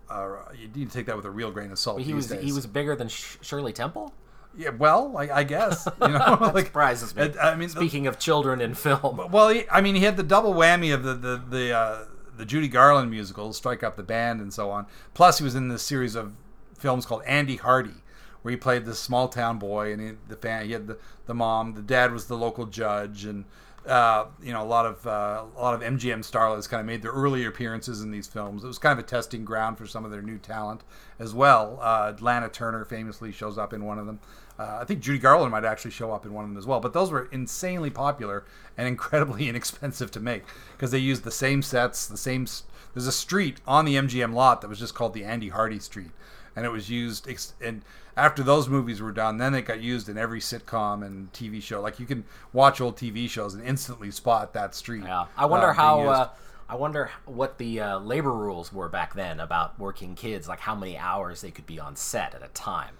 [0.09, 1.99] uh, you need to take that with a real grain of salt.
[2.01, 2.43] He was days.
[2.43, 4.13] he was bigger than Sh- Shirley Temple.
[4.57, 7.33] Yeah, well, I, I guess you know, like Surprises me.
[7.39, 10.23] I, I mean, Speaking of children in film, well, he, I mean, he had the
[10.23, 12.03] double whammy of the the the, uh,
[12.37, 14.85] the Judy Garland musical, "Strike Up the Band," and so on.
[15.13, 16.33] Plus, he was in this series of
[16.77, 18.03] films called Andy Hardy,
[18.41, 21.33] where he played this small town boy, and he, the fan, he had the, the
[21.33, 23.45] mom, the dad was the local judge, and
[23.85, 27.01] uh, you know a lot of uh, a lot of MGM starlets kind of made
[27.01, 28.63] their early appearances in these films.
[28.63, 30.83] It was kind of a testing ground for some of their new talent
[31.19, 31.79] as well.
[31.81, 34.19] Uh, Lana Turner famously shows up in one of them.
[34.59, 36.79] Uh, I think Judy Garland might actually show up in one of them as well.
[36.79, 38.43] But those were insanely popular
[38.77, 42.47] and incredibly inexpensive to make because they used the same sets, the same.
[42.93, 46.11] There's a street on the MGM lot that was just called the Andy Hardy Street,
[46.57, 47.29] and it was used.
[47.29, 47.83] Ex- and
[48.17, 51.79] after those movies were done, then it got used in every sitcom and TV show.
[51.79, 55.03] Like you can watch old TV shows and instantly spot that street.
[55.05, 56.01] yeah, I wonder uh, how.
[56.01, 56.29] Uh,
[56.69, 60.75] I wonder what the uh, labor rules were back then about working kids, like how
[60.75, 62.95] many hours they could be on set at a time.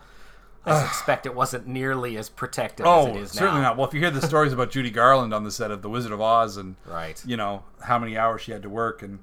[0.65, 3.69] I suspect it wasn't nearly as protective as Oh, it is certainly now.
[3.69, 3.77] not.
[3.77, 6.11] Well, if you hear the stories about Judy Garland on the set of The Wizard
[6.11, 7.21] of Oz and Right.
[7.25, 9.19] you know how many hours she had to work and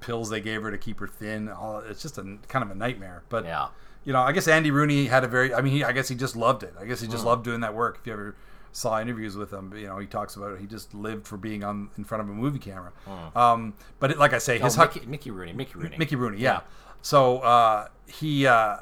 [0.00, 2.74] pills they gave her to keep her thin, all it's just a kind of a
[2.74, 3.22] nightmare.
[3.28, 3.68] But Yeah.
[4.04, 5.52] you know, I guess Andy Rooney had a very.
[5.54, 6.74] I mean, he, I guess he just loved it.
[6.80, 7.12] I guess he Mm.
[7.12, 7.98] just loved doing that work.
[8.00, 8.34] If you ever
[8.72, 10.60] saw interviews with him, you know, he talks about it.
[10.60, 12.92] He just lived for being on in front of a movie camera.
[13.34, 16.16] Um, but it, like I say, Oh, his Huck, Mickey, Mickey Rooney, Mickey Rooney, Mickey
[16.16, 16.60] Rooney, yeah.
[17.02, 18.78] So uh, he, uh,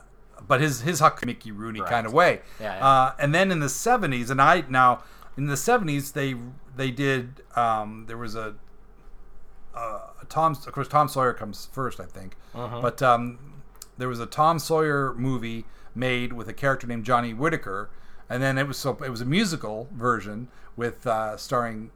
[0.46, 2.40] but his his Huck Mickey Rooney kind of way.
[2.60, 2.86] Yeah, yeah.
[2.86, 5.02] Uh, and then in the seventies, and I now
[5.36, 6.34] in the seventies they
[6.76, 8.54] they did um, there was a
[9.74, 12.80] uh, Tom of course Tom Sawyer comes first I think, Uh-huh.
[12.80, 13.38] but um,
[13.98, 17.88] there was a Tom Sawyer movie made with a character named Johnny Whitaker,
[18.28, 21.90] and then it was so it was a musical version with uh, starring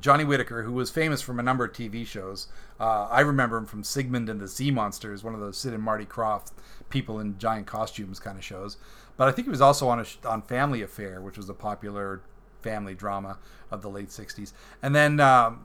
[0.00, 2.48] Johnny Whitaker, who was famous from a number of TV shows.
[2.80, 5.82] Uh, I remember him from Sigmund and the Sea Monsters, one of those Sid and
[5.82, 6.50] Marty Krofft
[6.90, 8.76] people in giant costumes kind of shows.
[9.16, 12.20] But I think he was also on a on Family Affair, which was a popular
[12.62, 13.38] family drama
[13.70, 14.52] of the late '60s.
[14.82, 15.64] And then um,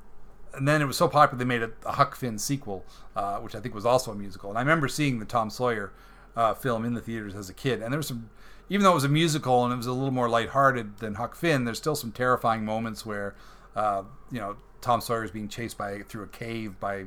[0.59, 3.55] and then it was so popular they made a, a Huck Finn sequel, uh, which
[3.55, 4.49] I think was also a musical.
[4.51, 5.91] And I remember seeing the Tom Sawyer
[6.35, 8.29] uh, film in the theaters as a kid, and there was some.
[8.71, 11.33] Even though it was a musical and it was a little more lighthearted than Huck
[11.35, 13.33] Finn, there's still some terrifying moments where,
[13.75, 17.05] uh, you know, Tom Sawyer is being chased by through a cave by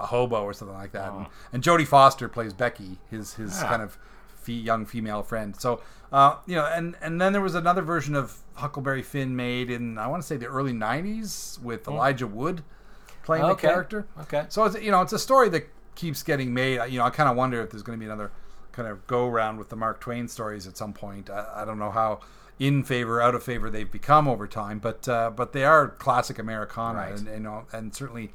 [0.00, 3.68] a hobo or something like that, and, and Jodie Foster plays Becky, his his Ah.
[3.68, 3.98] kind of
[4.42, 5.54] fe- young female friend.
[5.60, 9.70] So, uh, you know, and and then there was another version of Huckleberry Finn made
[9.70, 12.64] in I want to say the early '90s with Elijah Wood
[13.24, 13.66] playing Okay.
[13.66, 14.06] the character.
[14.22, 14.46] Okay.
[14.48, 16.80] So it's you know it's a story that keeps getting made.
[16.90, 18.30] You know, I kind of wonder if there's going to be another
[18.72, 21.28] kind of go around with the Mark Twain stories at some point.
[21.28, 22.20] I, I don't know how
[22.58, 26.38] in favor, out of favor they've become over time, but uh, but they are classic
[26.38, 27.12] Americana, Right.
[27.18, 28.32] and you know, and certainly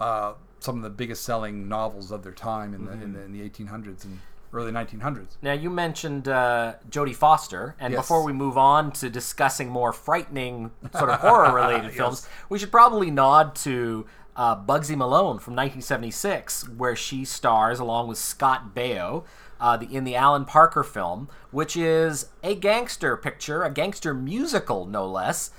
[0.00, 3.32] uh, some of the biggest selling novels of their time in the in the, in
[3.32, 4.04] the 1800s.
[4.04, 4.20] And
[4.52, 5.36] early 1900s.
[5.42, 8.02] Now you mentioned uh, Jodie Foster, and Yes.
[8.02, 13.10] before we move on to discussing more frightening sort of horror-related films, we should probably
[13.10, 14.06] nod to
[14.36, 19.24] uh, Bugsy Malone from 1976, where she stars along with Scott Baio.
[19.60, 24.86] Uh, the, in the Alan Parker film, which is a gangster picture, a gangster musical,
[24.86, 25.50] no less,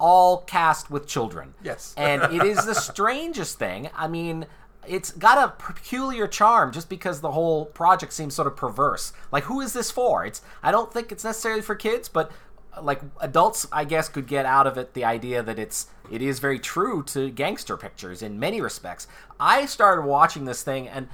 [0.00, 1.54] all cast with children.
[1.62, 1.94] Yes.
[1.96, 3.90] and it is the strangest thing.
[3.94, 4.46] I mean,
[4.88, 9.12] it's got a peculiar charm just because the whole project seems sort of perverse.
[9.32, 10.24] Like, who is this for?
[10.24, 12.30] It's I don't think it's necessarily for kids, but
[12.80, 16.38] like adults, I guess, could get out of it the idea that it's it is
[16.38, 19.06] very true to gangster pictures in many respects.
[19.38, 21.08] I started watching this thing, and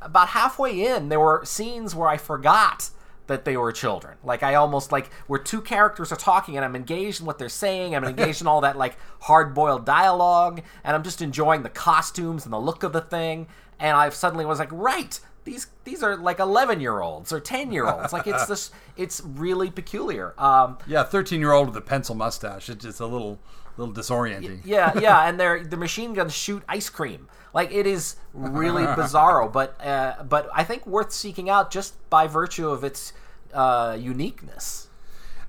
[0.00, 2.90] about halfway in, there were scenes where I forgot
[3.26, 4.16] that they were children.
[4.22, 7.48] Like I almost like where two characters are talking and I'm engaged in what they're
[7.48, 7.94] saying.
[7.94, 12.44] I'm engaged in all that like hard boiled dialogue, and I'm just enjoying the costumes
[12.44, 13.46] and the look of the thing.
[13.78, 17.72] And I suddenly was like, right, these these are like 11 year olds or 10
[17.72, 18.12] year olds.
[18.12, 20.34] Like it's this, it's really peculiar.
[20.38, 22.68] Um, Yeah, 13 year old with a pencil mustache.
[22.68, 23.38] It's just a little
[23.76, 24.60] little disorienting.
[24.64, 27.28] yeah, yeah, and they're the machine guns shoot ice cream.
[27.52, 32.26] Like it is really bizarro, but uh, but I think worth seeking out just by
[32.26, 33.12] virtue of its
[33.52, 34.88] uh, uniqueness.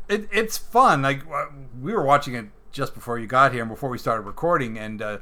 [0.08, 1.02] it, it's fun.
[1.02, 1.48] Like uh,
[1.82, 5.02] we were watching it just before you got here and before we started recording, and
[5.02, 5.18] uh,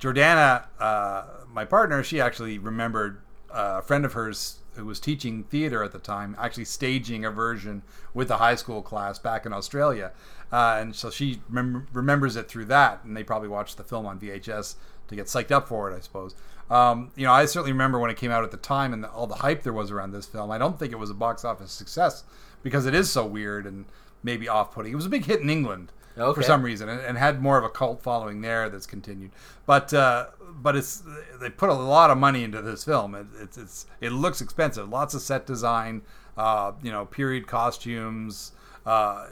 [0.00, 5.44] Jordana, uh, my partner, she actually remembered uh, a friend of hers who was teaching
[5.44, 7.82] theater at the time, actually staging a version
[8.12, 10.12] with a high school class back in Australia,
[10.52, 14.06] uh, and so she remem- remembers it through that, and they probably watched the film
[14.06, 14.76] on VHS
[15.08, 16.34] to get psyched up for it, I suppose.
[16.70, 19.10] Um, you know, I certainly remember when it came out at the time and the,
[19.10, 20.50] all the hype there was around this film.
[20.50, 22.24] I don't think it was a box office success
[22.62, 23.84] because it is so weird and
[24.22, 24.92] maybe off-putting.
[24.92, 26.40] It was a big hit in England Okay.
[26.40, 29.32] for some reason and, and had more of a cult following there that's continued.
[29.66, 31.02] But uh, but it's
[31.40, 33.14] they put a lot of money into this film.
[33.14, 34.88] It, it's it's it looks expensive.
[34.88, 36.02] Lots of set design,
[36.36, 38.52] uh, you know, period costumes.
[38.86, 39.28] Uh,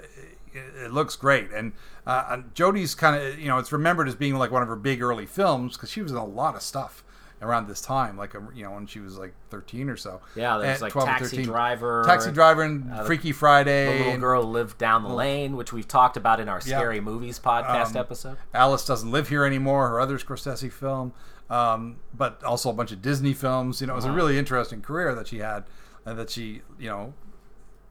[0.53, 1.73] it, it looks great, and,
[2.07, 4.77] uh, and Jodie's kind of you know it's remembered as being like one of her
[4.77, 7.05] big early films because she was in a lot of stuff
[7.43, 10.21] around this time, like um, you know when she was like thirteen or so.
[10.37, 11.45] Yeah, there's like 12 or Taxi 13.
[11.47, 15.57] Driver, Taxi Driver, and the- Freaky Friday, The little and girl lived down the lane,
[15.57, 18.37] which we've talked about in our scary movies podcast Um, episode.
[18.55, 21.13] Alice Doesn't Live Here Anymore, her other Scorsese film,
[21.51, 23.81] um, but also a bunch of Disney films.
[23.81, 25.65] You know, it was a really interesting career that she had
[26.07, 27.13] and that she, you know,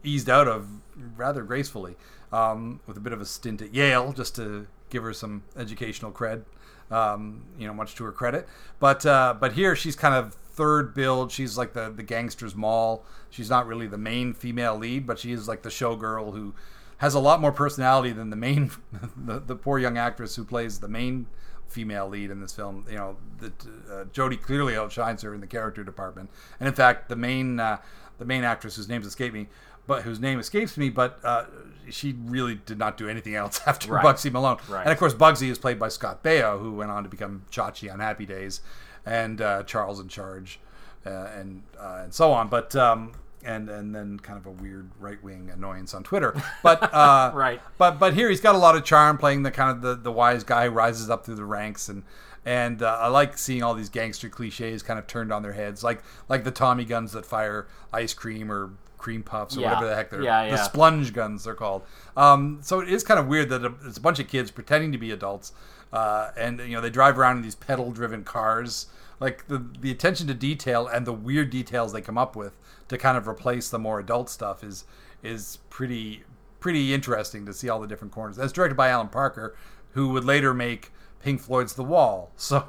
[0.04, 0.68] eased out of
[1.16, 1.96] rather gracefully
[2.32, 6.12] um, with a bit of a stint at Yale just to give her some educational
[6.12, 6.44] cred.
[6.92, 8.48] Um, you know, much to her credit.
[8.80, 11.32] But uh, but here she's kind of third billed.
[11.32, 13.06] She's like the the gangster's mall.
[13.30, 16.54] She's not really the main female lead, but she is like the showgirl who
[16.98, 18.72] has a lot more personality than the main
[19.16, 21.28] the, the poor young actress who plays the main
[21.68, 22.86] female lead in this film.
[22.90, 26.30] You know, the, uh, Jodie clearly outshines her in the character department.
[26.60, 27.78] And in fact, the main uh,
[28.20, 29.48] the main actress whose names escape me,
[29.92, 31.44] but whose name escapes me, but uh,
[31.90, 34.06] she really did not do anything else after Right.
[34.06, 34.58] Bugsy Malone.
[34.70, 34.84] Right.
[34.84, 37.92] And of course, Bugsy is played by Scott Baio, who went on to become Chachi
[37.92, 38.62] on Happy Days,
[39.06, 40.62] and uh, Charles in Charge,
[41.06, 42.48] uh, and uh, and so on.
[42.48, 43.12] But um,
[43.44, 46.42] and and then kind of a weird right wing annoyance on Twitter.
[46.64, 47.62] But uh, Right.
[47.78, 50.12] But but here he's got a lot of charm, playing the kind of the, the
[50.14, 52.04] wise guy who rises up through the ranks and.
[52.44, 55.84] And uh, I like seeing all these gangster cliches kind of turned on their heads,
[55.84, 59.70] like like the Tommy guns that fire ice cream or cream puffs or Yeah.
[59.74, 60.64] whatever the heck they're Yeah, the yeah.
[60.64, 61.82] splurge guns they're called.
[62.16, 64.98] Um, so it is kind of weird that it's a bunch of kids pretending to
[64.98, 65.52] be adults,
[65.92, 68.86] uh, and you know they drive around in these pedal-driven cars.
[69.20, 72.58] Like the the attention to detail and the weird details they come up with
[72.90, 74.86] to kind of replace the more adult stuff is
[75.24, 76.24] is pretty
[76.60, 78.36] pretty interesting to see all the different corners.
[78.38, 79.56] That's directed by Alan Parker,
[79.94, 82.32] who would later make Pink Floyd's The Wall.
[82.38, 82.68] So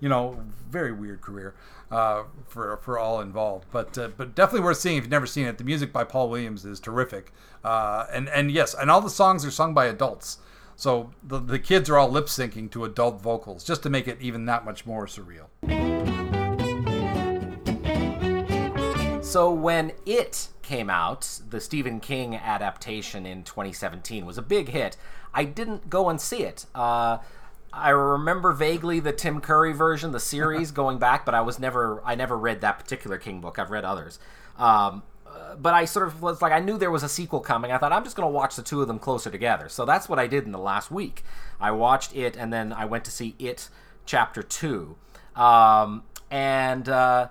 [0.00, 1.54] you know, very weird career
[1.92, 3.66] uh, for for all involved.
[3.70, 5.58] But uh, but definitely worth seeing if you've never seen it.
[5.58, 9.44] The music by Paul Williams is terrific, uh, and and yes, and all the songs
[9.44, 10.38] are sung by adults.
[10.74, 14.18] So the the kids are all lip syncing to adult vocals just to make it
[14.20, 15.48] even that much more surreal.
[19.22, 24.96] So when it came out, the Stephen King adaptation in 2017 was a big hit.
[25.32, 26.66] I didn't go and see it.
[26.74, 27.18] Uh,
[27.72, 32.02] I remember vaguely the Tim Curry version, the series going back, but I was never
[32.04, 33.58] I never read that particular King book.
[33.58, 34.18] I've read others.
[34.58, 37.72] Um, uh, but I sort of was like I knew there was a sequel coming.
[37.72, 39.68] I thought I'm just going to watch the two of them closer together.
[39.68, 41.24] So that's what I did in the last week.
[41.60, 43.68] I watched it and then I went to see it
[44.04, 44.96] chapter 2.
[45.36, 47.28] Um, and uh,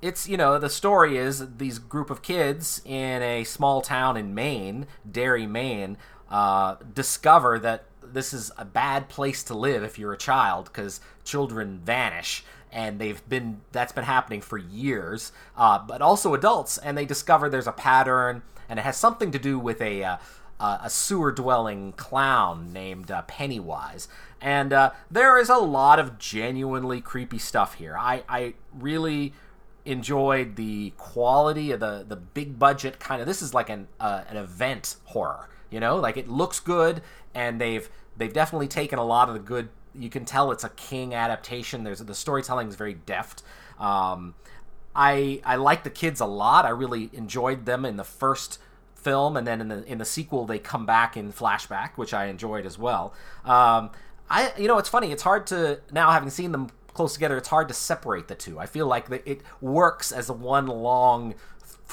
[0.00, 4.34] it's you know the story is these group of kids in a small town in
[4.34, 5.96] Maine, Derry, Maine,
[6.30, 11.00] uh, discover that this is a bad place to live if you're a child because
[11.24, 16.96] children vanish and they've been that's been happening for years uh, but also adults and
[16.96, 20.02] they discover there's a pattern and it has something to do with a
[20.62, 24.06] uh, a sewer dwelling clown named uh, Pennywise.
[24.40, 27.96] And uh, there is a lot of genuinely creepy stuff here.
[27.98, 29.32] I, I really
[29.84, 33.26] enjoyed the quality of the, the big budget kind of.
[33.26, 35.96] This is like an, uh, an event horror, you know?
[35.96, 37.02] Like it looks good,
[37.34, 37.90] and they've,
[38.22, 39.68] they've definitely taken a lot of the good.
[39.94, 41.82] You can tell it's a King adaptation.
[41.82, 43.42] There's the storytelling is very deft.
[43.80, 44.34] Um,
[44.94, 46.64] I I like the kids a lot.
[46.64, 48.60] I really enjoyed them in the first
[48.94, 52.26] film, and then in the in the sequel they come back in flashback, which I
[52.26, 53.12] enjoyed as well.
[53.44, 53.90] Um,
[54.30, 55.10] I you know it's funny.
[55.10, 57.36] It's hard to now having seen them close together.
[57.36, 58.58] It's hard to separate the two.
[58.58, 61.34] I feel like the, it works as one long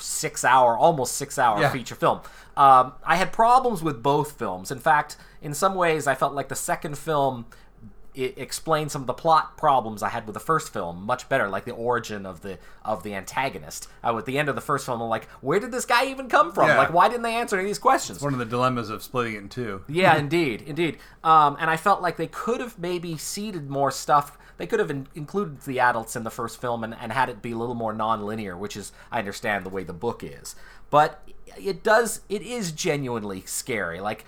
[0.02, 1.70] six hour, almost six hour Yeah.
[1.72, 2.22] feature film.
[2.58, 4.72] Um, I had problems with both films.
[4.72, 7.46] In fact, in some ways, I felt like the second film
[8.16, 11.48] it explained some of the plot problems I had with the first film much better,
[11.48, 13.88] like the origin of the of the antagonist.
[14.04, 16.28] Uh, at the end of the first film, I'm like, where did this guy even
[16.28, 16.68] come from?
[16.70, 16.78] Yeah.
[16.80, 18.20] Like, why didn't they answer any of these questions?
[18.22, 19.84] One of the dilemmas of splitting it in two.
[19.88, 20.98] Yeah, indeed, indeed.
[21.24, 24.39] Um, and I felt like they could have maybe seeded more stuff.
[24.60, 27.42] They could have in- included the adults in the first film and, and had it
[27.42, 30.56] be a little more non-linear, which is I understand the way the book is.
[30.90, 32.22] But it does.
[32.28, 34.02] It is genuinely scary.
[34.02, 34.26] Like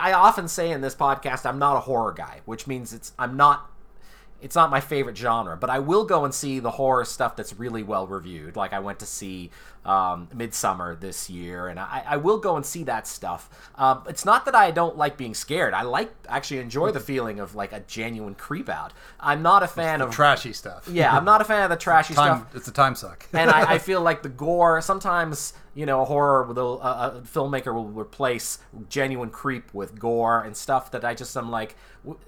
[0.00, 3.36] I often say in this podcast, I'm not a horror guy, which means it's I'm
[3.36, 3.71] not
[4.42, 7.54] it's not my favorite genre, but I will go and see the horror stuff that's
[7.58, 8.56] really well reviewed.
[8.56, 9.50] Like I went to see
[9.84, 13.48] um, Midsommar this year, and I, I will go and see that stuff.
[13.76, 15.74] Um, it's not that I don't like being scared.
[15.74, 18.92] I like actually enjoy the feeling of like a genuine creep out.
[19.20, 20.88] I'm not a fan of Trashy stuff.
[20.90, 21.16] yeah.
[21.16, 23.26] I'm not a fan of the trashy Time, stuff it's a time suck.
[23.32, 27.22] and I, I feel like the gore sometimes you know a horror with a, a,
[27.24, 28.58] filmmaker will replace
[28.88, 31.76] genuine creep with gore and stuff that I just I'm like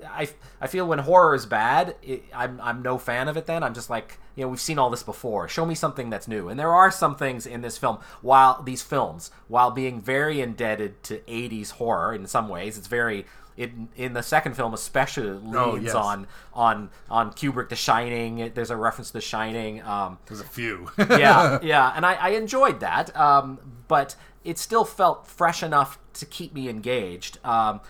[0.08, 0.28] I,
[0.60, 3.62] I feel when horror is bad it, I'm I'm no fan of it then.
[3.62, 5.48] I'm just like you know we've seen all this before.
[5.48, 6.48] Show me something that's new.
[6.48, 11.02] And there are some things in this film while these films while being very indebted
[11.04, 15.54] to 80s horror in some ways it's very it, in the second film especially leans
[15.56, 15.94] Oh, yes.
[15.94, 20.44] on on on Kubrick The Shining there's a reference to The Shining um, There's a
[20.44, 20.90] few.
[20.98, 26.26] yeah, yeah, and I, I enjoyed that, um, but it still felt fresh enough to
[26.26, 27.38] keep me engaged.
[27.44, 27.80] Um,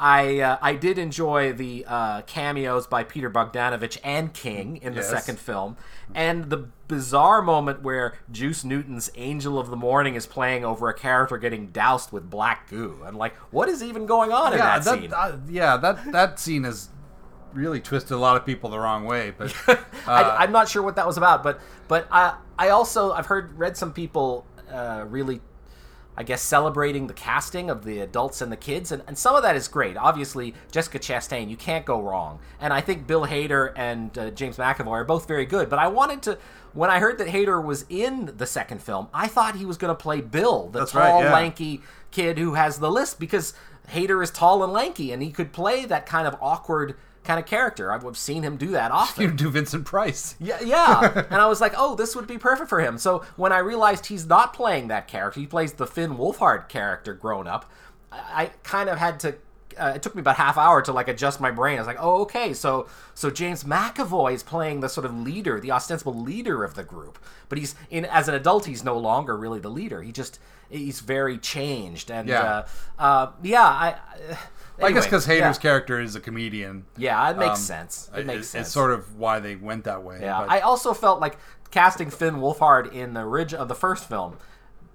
[0.00, 5.00] I uh, I did enjoy the uh, cameos by Peter Bogdanovich and King in the
[5.02, 5.10] Yes.
[5.10, 5.76] second film,
[6.14, 10.94] and the bizarre moment where Juice Newton's Angel of the Morning is playing over a
[10.94, 13.02] character getting doused with black goo.
[13.06, 15.12] I'm like, what is even going on in yeah, that, that, scene?
[15.12, 16.88] uh, yeah, that that scene has
[17.52, 19.32] really twisted a lot of people the wrong way.
[19.36, 19.54] But
[20.06, 23.58] I, I'm not sure what that was about, but but I I also I've heard
[23.58, 25.42] read some people uh, really.
[26.20, 29.42] I guess celebrating the casting of the adults and the kids, and, and some of
[29.42, 29.96] that is great.
[29.96, 32.40] Obviously, Jessica Chastain, you can't go wrong.
[32.60, 35.70] And I think Bill Hader and uh, James McAvoy are both very good.
[35.70, 36.38] But I wanted to,
[36.74, 39.96] when I heard that Hader was in the second film, I thought he was going
[39.96, 41.32] to play Bill, the That's tall, right, yeah.
[41.32, 41.80] lanky
[42.10, 43.54] kid who has the list, because
[43.88, 46.96] Hader is tall and lanky, and he could play that kind of awkward
[47.30, 47.92] kind of character.
[47.92, 49.22] I've seen him do that often.
[49.22, 50.34] you do Vincent Price.
[50.40, 51.26] Yeah, yeah.
[51.30, 52.98] and I was like, oh, this would be perfect for him.
[52.98, 57.14] So when I realized he's not playing that character, he plays the Finn Wolfhard character
[57.14, 57.70] grown up.
[58.10, 59.34] I, kind of had to.
[59.78, 61.76] Uh, it took me about half hour to like adjust my brain.
[61.78, 65.60] I was like, oh, okay, so so James McAvoy is playing the sort of leader,
[65.60, 67.18] the ostensible leader of the group.
[67.48, 70.02] But he's in as an adult, he's no longer really the leader.
[70.02, 72.42] He just he's very changed, and Yeah.
[72.98, 73.94] uh, uh, yeah, I.
[74.80, 75.62] Uh, I guess because Hader's yeah.
[75.62, 76.84] character is a comedian.
[76.96, 78.10] Yeah, it makes um, sense.
[78.14, 78.66] It it- sense.
[78.66, 80.18] it's sort of why they went that way.
[80.20, 81.38] Yeah, but- I also felt like
[81.70, 84.38] casting Finn Wolfhard in the ridge of the first film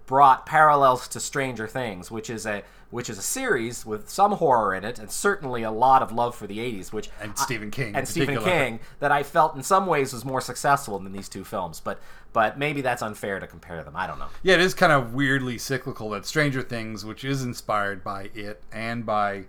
[0.06, 4.74] brought parallels to Stranger Things, which is a which is a series with some horror
[4.74, 7.90] in it and certainly a lot of love for the 80s, which And Stephen King
[7.90, 8.38] in and Stephen.
[8.44, 12.00] King that I felt in some ways was more successful than these two films, but
[12.32, 13.96] but maybe that's unfair to compare them.
[13.96, 14.28] I don't know.
[14.44, 18.62] Yeah, it is kind of weirdly cyclical that Stranger Things, which is inspired by it
[18.74, 19.46] and by,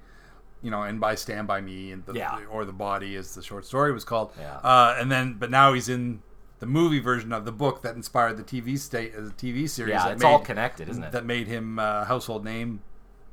[0.62, 2.40] you know, and by Stand by Me and the, Yeah.
[2.50, 4.32] or the Body, as the short story was called.
[4.38, 4.56] Yeah.
[4.56, 6.22] Uh, and then, but now he's in
[6.58, 9.92] the movie version of the book that inspired the TV state, uh, the TV series.
[9.92, 11.12] Yeah, that it's all connected, isn't it?
[11.12, 12.80] That made him uh, household name,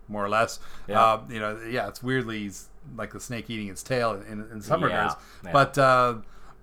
[0.07, 0.59] more or less.
[0.88, 1.01] Yeah.
[1.01, 4.62] Uh, you know, yeah, it's weirdly he's like the snake eating its tail in, in
[4.62, 5.15] some Yeah, regards.
[5.45, 5.51] yeah.
[5.53, 6.15] But uh,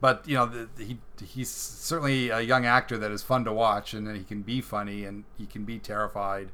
[0.02, 3.94] but you know, the, he he's certainly a young actor that is fun to watch,
[3.94, 6.50] and then he can be funny and he can be terrified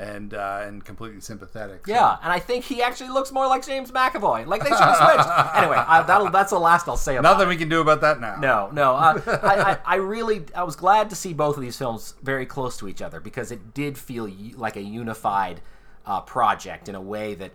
[0.00, 1.86] and uh, and completely sympathetic.
[1.86, 4.46] So- Yeah, and I think he actually looks more like James McAvoy.
[4.46, 5.28] Like they should have switched.
[5.56, 7.50] anyway, I, that'll, that's the last I'll say about Nothing it.
[7.50, 8.36] we can do about that now.
[8.36, 8.94] No, no.
[8.96, 12.46] Uh, I, I, I really, I was glad to see both of these films very
[12.46, 15.60] close to each other because it did feel like a unified
[16.06, 17.52] uh, project in a way that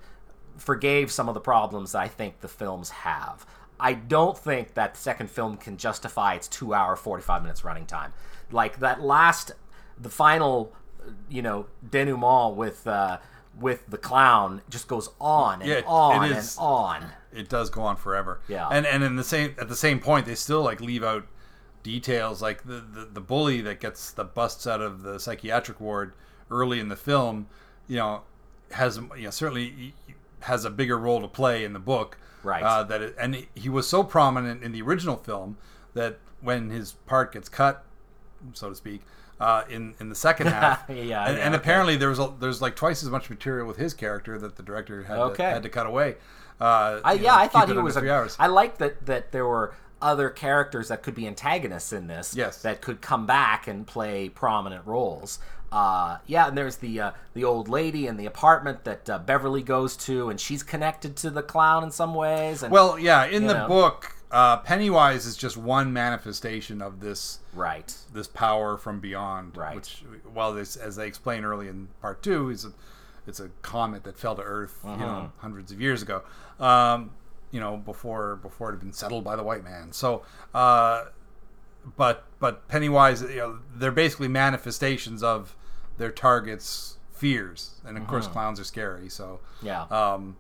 [0.58, 3.46] forgave some of the problems that I think the films have.
[3.80, 7.86] I don't think that the second film can justify its two hour, 45 minutes running
[7.86, 8.14] time.
[8.52, 9.52] Like that last,
[10.00, 10.72] the final,
[11.30, 13.20] you know, denouement with, uh,
[13.60, 17.06] with the clown just goes on and Yeah, it- on it and on.
[17.32, 18.42] it does go on forever.
[18.50, 18.68] Yeah.
[18.70, 21.26] And and in the same at the same point, they still like leave out
[21.84, 26.14] details like the the, the bully that gets the busts out of the psychiatric ward
[26.52, 27.48] early in the film.
[27.88, 28.22] You know,
[28.72, 29.94] has you know certainly
[30.42, 32.18] has a bigger role to play in the book.
[32.44, 32.62] Right.
[32.62, 35.58] Uh, that it, and he was so prominent in the original film
[35.94, 37.86] that when his part gets cut,
[38.54, 39.02] so to speak.
[39.40, 41.56] Uh, in in the second half, Yeah, and, yeah, and okay.
[41.56, 44.64] apparently there was a, there's like twice as much material with his character that the
[44.64, 46.16] director had to, had to cut away.
[46.60, 47.98] Uh, I, yeah, know, I thought he was.
[47.98, 48.38] three A, hours.
[48.40, 52.34] I liked that that there were other characters that could be antagonists in this.
[52.36, 52.62] Yes.
[52.62, 55.40] that could come back and play prominent roles.
[55.72, 59.64] Uh, yeah, and there's the uh, the old lady in the apartment that uh, Beverly
[59.64, 62.64] goes to, and she's connected to the clown in some ways.
[62.64, 63.68] And Well, yeah, in the know.
[63.68, 69.56] book, uh, Pennywise is just one manifestation of this right, this power from beyond.
[69.58, 69.76] Right.
[69.76, 70.04] Which,
[70.34, 72.72] well, this, as they explain early in part two, is a
[73.28, 75.06] it's a comet that fell to Earth, you Uh-huh.
[75.06, 76.22] know, hundreds of years ago.
[76.60, 77.12] Um,
[77.52, 79.92] you know, before before it had been settled by the white man.
[79.94, 80.24] So,
[80.54, 81.06] uh,
[81.98, 85.56] but but Pennywise, you know, they're basically manifestations of
[85.98, 88.12] their targets' fears, and of Uh-huh.
[88.12, 89.08] course, clowns are scary.
[89.10, 90.36] So, yeah, um,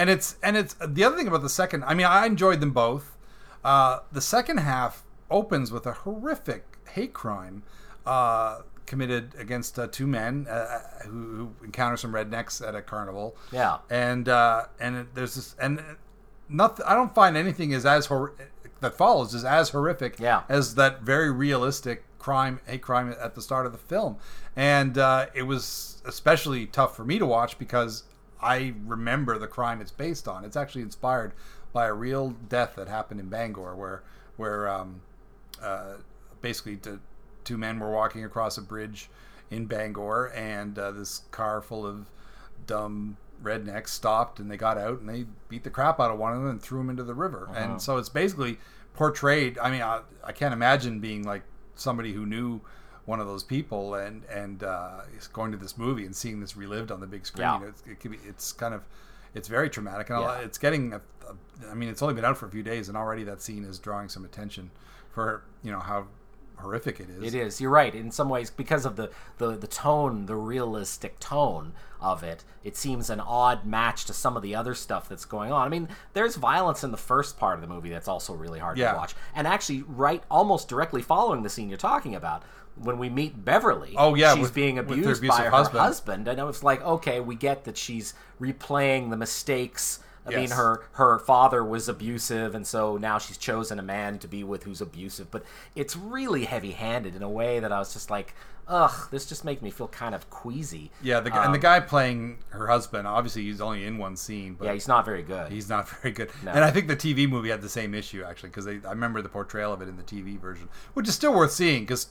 [0.00, 1.84] and it's and it's the other thing about the second.
[1.84, 3.16] I mean, I enjoyed them both.
[3.64, 7.62] Uh, the second half opens with a horrific hate crime
[8.06, 13.36] uh, committed against uh, two men uh, who, who encounter some rednecks at a carnival.
[13.52, 13.78] Yeah.
[13.90, 15.82] and uh, and it, there's this and
[16.48, 16.84] nothing.
[16.88, 18.32] I don't find anything is as hor-
[18.80, 20.42] that follows is as horrific Yeah.
[20.48, 24.16] as that very realistic crime hate crime at the start of the film
[24.56, 28.04] and uh, it was especially tough for me to watch because
[28.42, 31.32] i remember the crime it's based on it's actually inspired
[31.72, 34.02] by a real death that happened in bangor where
[34.36, 35.00] where um,
[35.62, 35.94] uh,
[36.40, 36.98] basically the
[37.44, 39.10] two men were walking across a bridge
[39.50, 42.06] in bangor and uh, this car full of
[42.66, 46.32] dumb rednecks stopped and they got out and they beat the crap out of one
[46.32, 47.48] of them and threw him into the river.
[47.54, 48.58] And so it's basically
[48.94, 49.58] portrayed.
[49.58, 51.42] I mean, I, I can't imagine being like
[51.74, 52.60] somebody who knew
[53.06, 56.56] one of those people and and uh, is going to this movie and seeing this
[56.56, 57.42] relived on the big screen.
[57.42, 57.62] Yeah.
[57.68, 58.82] It's, it could be, it's kind of
[59.34, 60.38] it's very traumatic and Yeah.
[60.40, 60.92] it's getting.
[60.92, 60.96] A,
[61.28, 63.64] a, I mean, it's only been out for a few days and already that scene
[63.64, 64.70] is drawing some attention
[65.12, 66.06] for you know how
[66.58, 67.22] horrific it is.
[67.22, 67.58] It is.
[67.60, 67.94] You're right.
[67.94, 71.72] In some ways, because of the, the, the tone, the realistic tone
[72.02, 75.52] of it, it seems an odd match to some of the other stuff that's going
[75.52, 75.64] on.
[75.64, 78.76] I mean, there's violence in the first part of the movie that's also really hard
[78.76, 78.92] Yeah.
[78.92, 79.14] to watch.
[79.34, 82.42] And actually, right almost directly following the scene you're talking about,
[82.76, 85.80] when we meet Beverly, Oh, yeah, she's with- being abused by her husband.
[85.80, 86.28] husband.
[86.28, 90.00] And it's like, okay, we get that she's replaying the mistakes.
[90.26, 94.28] I mean, her her father was abusive, and so now she's chosen a man to
[94.28, 95.30] be with who's abusive.
[95.30, 95.44] But
[95.74, 98.34] it's really heavy handed in a way that I was just like,
[98.68, 100.90] ugh, this just makes me feel kind of queasy.
[101.02, 104.14] Yeah, the, guy and the um, guy playing her husband, obviously he's only in one
[104.16, 105.50] scene, but Yeah, he's not very good.
[105.50, 106.30] He's not very good.
[106.46, 109.28] And I think the TV movie had the same issue actually because I remember the
[109.28, 112.08] portrayal of it in the TV version, which is still worth seeing because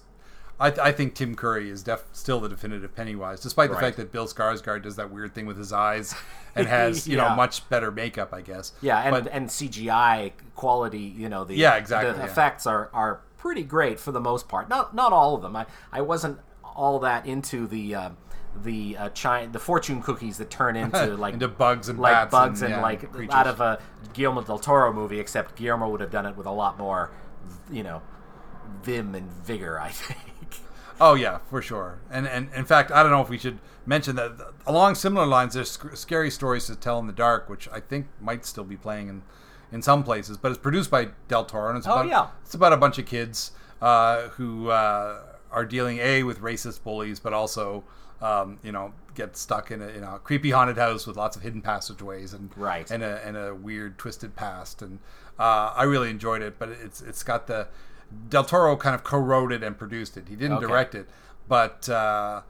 [0.59, 3.85] I, I think Tim Curry is def, still the definitive Pennywise, despite the Right.
[3.85, 6.13] fact that Bill Skarsgård does that weird thing with his eyes
[6.55, 7.29] and has you Yeah.
[7.29, 8.73] know much better makeup, I guess.
[8.81, 12.25] yeah, and, But- and CGI quality, you know, the Yeah, exactly, the yeah.
[12.25, 14.67] effects are are pretty great for the most part.
[14.67, 15.55] Not not all of them.
[15.55, 17.95] I I wasn't all that into the.
[17.95, 18.09] Uh,
[18.63, 22.31] the uh, chi- the fortune cookies that turn into like Into bugs and like bats
[22.31, 23.33] bugs and, and, yeah, like creatures.
[23.33, 23.79] out of a
[24.13, 27.11] Guillermo del Toro movie, except Guillermo would have done it with a lot more,
[27.71, 28.01] you know,
[28.83, 29.79] vim and vigor.
[29.79, 30.19] I think.
[31.01, 31.99] Oh yeah, for sure.
[32.11, 34.33] And and in fact, I don't know if we should mention that
[34.67, 38.07] along similar lines, there's sc- scary stories to tell in the dark, which I think
[38.19, 39.21] might still be playing in
[39.71, 40.37] in some places.
[40.37, 42.27] But it's produced by Del Toro, and it's Oh, about yeah.
[42.43, 43.51] it's about a bunch of kids
[43.81, 47.83] uh, who uh, are dealing a with racist bullies, but also
[48.21, 51.41] um, you know get stuck in a, in a creepy haunted house with lots of
[51.43, 52.89] hidden passageways and Right.
[52.91, 54.81] and a and a weird twisted past.
[54.81, 54.99] And
[55.39, 57.67] uh, I really enjoyed it, but it's it's got the
[58.29, 60.27] Del Toro kind of co-wrote it and produced it.
[60.27, 60.67] He didn't Okay.
[60.67, 61.07] direct it,
[61.47, 62.41] but uh,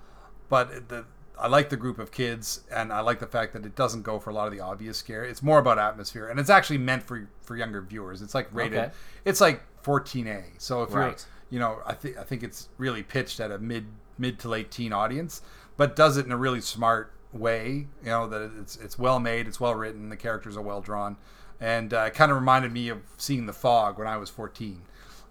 [0.49, 1.05] but the
[1.41, 4.19] I like the group of kids, and I like the fact that it doesn't go
[4.19, 5.23] for a lot of the obvious scare.
[5.23, 8.21] It's more about atmosphere, and it's actually meant for for younger viewers.
[8.21, 8.77] It's like rated.
[8.79, 8.91] Okay.
[9.25, 10.43] It's like 14A.
[10.57, 11.05] So if Right.
[11.07, 11.15] you're,
[11.49, 13.85] you know, I think I think it's really pitched at a mid
[14.17, 15.41] mid to late teen audience,
[15.77, 17.87] but does it in a really smart way.
[18.03, 21.15] You know that it's it's well made, it's well written, the characters are well drawn,
[21.61, 24.81] and uh, it kind of reminded me of seeing The Fog when I was 14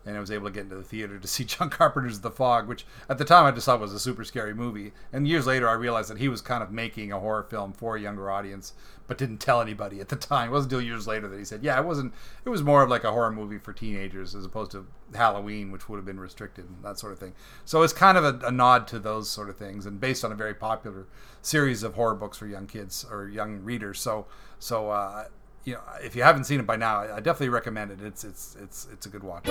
[0.08, 2.66] and I was able to get into the theater to see John Carpenter's The Fog,
[2.66, 4.92] which at the time I just thought was a super scary movie.
[5.12, 7.94] And years later, I realized that he was kind of making a horror film for
[7.96, 8.72] a younger audience,
[9.06, 10.48] but didn't tell anybody at the time.
[10.48, 12.14] It wasn't until years later that he said, "Yeah, it wasn't.
[12.44, 15.90] It was more of like a horror movie for teenagers as opposed to Halloween, which
[15.90, 17.34] would have been restricted and that sort of thing."
[17.66, 20.32] So it's kind of a, a nod to those sort of things, and based on
[20.32, 21.06] a very popular
[21.42, 24.00] series of horror books for young kids or young readers.
[24.00, 24.26] So,
[24.58, 24.90] so.
[24.90, 25.24] Uh,
[25.68, 28.00] you know, if you haven't seen it by now, I definitely recommend it.
[28.00, 29.46] It's it's it's it's a good watch.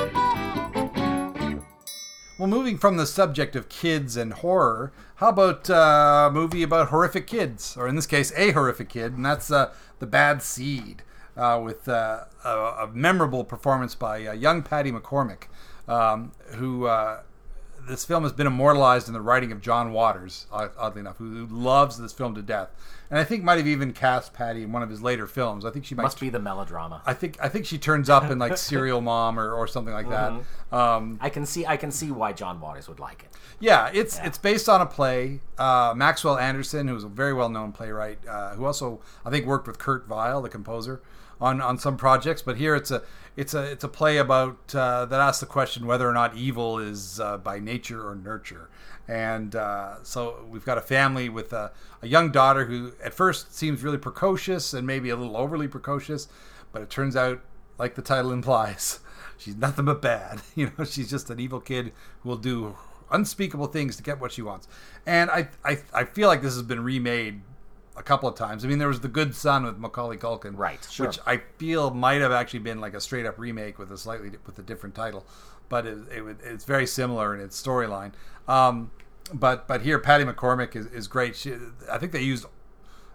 [2.40, 6.90] Well, moving from the subject of kids and horror, how about uh, a movie about
[6.90, 11.02] horrific kids, or in this case, a horrific kid, and that's uh, The Bad Seed,
[11.36, 15.46] uh, with uh, a, a, memorable performance by uh, young Patty McCormack,
[15.88, 17.22] um, who uh,
[17.88, 21.98] this film has been immortalized in the writing of John Waters, oddly enough, who loves
[21.98, 22.70] this film to death,
[23.10, 25.64] and I think might have even cast Patty in one of his later films.
[25.64, 27.02] I think she might must be the melodrama.
[27.06, 30.10] I think I think she turns up in like Serial Mom or, or something like
[30.10, 30.32] that.
[30.32, 30.76] Mm-hmm.
[30.76, 33.30] Um, I can see I can see why John Waters would like it.
[33.60, 34.28] Yeah, it's yeah.
[34.28, 35.40] it's based on a play.
[35.58, 39.68] Uh, Maxwell Anderson, who's a very well known playwright, uh, who also I think worked
[39.68, 41.02] with Kurt Weill, the composer,
[41.40, 42.42] on on some projects.
[42.42, 43.04] But here it's a
[43.36, 46.80] it's a it's a play about uh, that asks the question whether or not evil
[46.80, 48.70] is uh, by nature or nurture.
[49.08, 51.72] And uh, so we've got a family with a,
[52.02, 56.28] a, young daughter who at first seems really precocious and maybe a little overly precocious,
[56.74, 57.40] but it turns out,
[57.78, 59.00] like the title implies,
[59.38, 60.42] she's nothing but bad.
[60.56, 62.76] You know, she's just an evil kid who will do
[63.10, 64.68] unspeakable things to get what she wants.
[65.06, 67.42] And I I, I feel like this has been remade
[67.98, 68.64] a couple of times.
[68.64, 70.86] I mean, there was The Good Son with Macaulay Culkin, right?
[70.90, 71.08] Sure.
[71.08, 74.32] Which I feel might have actually been like a straight up remake with a slightly
[74.46, 75.26] with a different title,
[75.68, 78.14] but it, it it's very similar in its storyline.
[78.48, 78.92] Um,
[79.34, 81.36] but but here, Patty McCormack is, is great.
[81.36, 81.56] She,
[81.92, 82.46] I think they used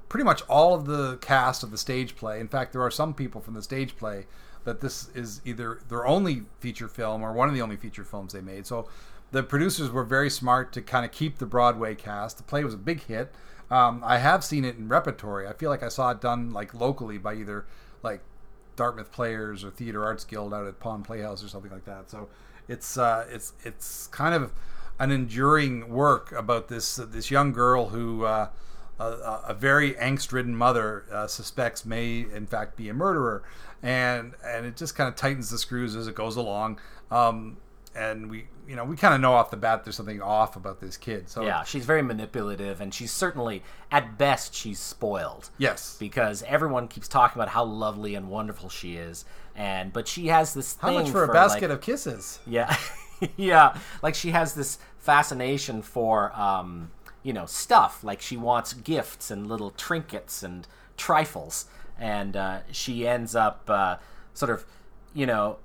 [0.09, 2.41] pretty much all of the cast of the stage play.
[2.41, 4.27] In fact, there are some people from the stage play
[4.65, 8.33] that this is either their only feature film or one of the only feature films
[8.33, 8.67] they made.
[8.67, 8.89] So
[9.31, 12.37] the producers were very smart to kind of keep the Broadway cast.
[12.37, 13.33] The play was a big hit.
[13.73, 15.49] Um, I have seen it in repertory.
[15.49, 17.65] I feel like I saw it done like locally by either
[18.03, 18.21] like
[18.77, 22.11] Dartmouth Players or Theater Arts Guild out at Pond Playhouse or something like that.
[22.11, 22.29] So
[22.69, 24.53] it's uh, it's it's kind of
[24.99, 28.49] an enduring work about this uh, this young girl who uh,
[29.01, 29.05] a,
[29.49, 33.43] a, very angst-ridden mother uh, suspects may in fact be a murderer,
[33.83, 36.79] and and it just kind of tightens the screws as it goes along.
[37.11, 37.57] Um,
[37.95, 40.81] and we you know we kind of know off the bat there's something off about
[40.81, 45.51] this kid so yeah she's very manipulative and she's certainly at best she's spoiled.
[45.59, 45.97] Yes.
[45.99, 49.25] Because everyone keeps talking about how lovely and wonderful she is
[49.55, 52.39] and but she has this how much for, for a basket like, of kisses?
[52.47, 52.77] Yeah.
[53.37, 53.79] Yeah.
[54.03, 56.91] Like she has this fascination for um
[57.23, 58.03] you know stuff.
[58.03, 60.67] Like she wants gifts and little trinkets and
[60.97, 61.67] trifles
[61.99, 63.97] and uh, she ends up uh,
[64.35, 64.65] sort of
[65.15, 65.59] you know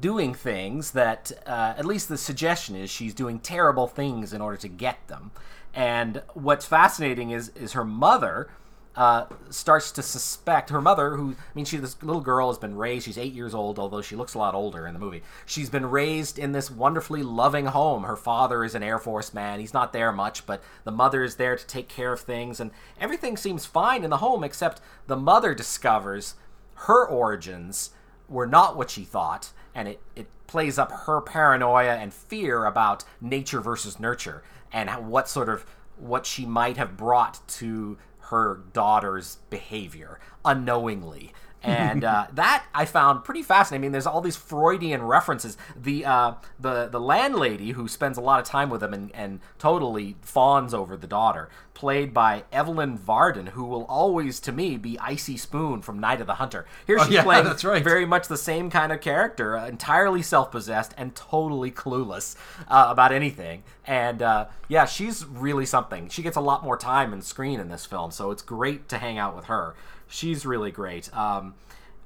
[0.00, 4.56] doing things that, uh, at least the suggestion is, she's doing terrible things in order
[4.58, 5.32] to get them.
[5.74, 8.50] And what's fascinating is is her mother
[8.94, 12.76] uh, starts to suspect her mother, who I mean, she this little girl has been
[12.76, 13.06] raised.
[13.06, 15.22] She's eight years old, although she looks a lot older in the movie.
[15.46, 18.04] She's been raised in this wonderfully loving home.
[18.04, 19.60] Her father is an Air Force man.
[19.60, 22.70] He's not there much, but the mother is there to take care of things, and
[23.00, 24.44] everything seems fine in the home.
[24.44, 26.34] Except the mother discovers
[26.74, 27.90] her origins
[28.32, 33.04] were not what she thought, and it, it plays up her paranoia and fear about
[33.20, 35.64] nature versus nurture and what sort of
[35.96, 41.32] what she might have brought to her daughter's behavior unknowingly
[41.62, 43.82] and uh, that I found pretty fascinating.
[43.82, 45.56] I mean, there's all these Freudian references.
[45.76, 49.40] The uh, the the landlady who spends a lot of time with him and, and
[49.58, 54.96] totally fawns over the daughter, played by Evelyn Varden, who will always to me be
[54.98, 56.66] Icey Spoon from Night of the Hunter.
[56.86, 57.82] Here oh, she's oh, yeah, playing that's right.
[57.82, 62.36] very much the same kind of character, uh, entirely self-possessed and totally clueless
[62.68, 63.62] uh, about anything.
[63.86, 66.08] And uh, yeah, she's really something.
[66.08, 68.98] She gets a lot more time and screen in this film, so it's great to
[68.98, 69.74] hang out with her.
[70.12, 71.14] She's really great.
[71.16, 71.54] Um,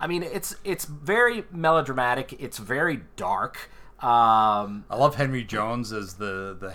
[0.00, 2.36] I mean, it's it's very melodramatic.
[2.38, 3.70] It's very dark.
[4.00, 6.74] Um, I love Henry Jones as the, the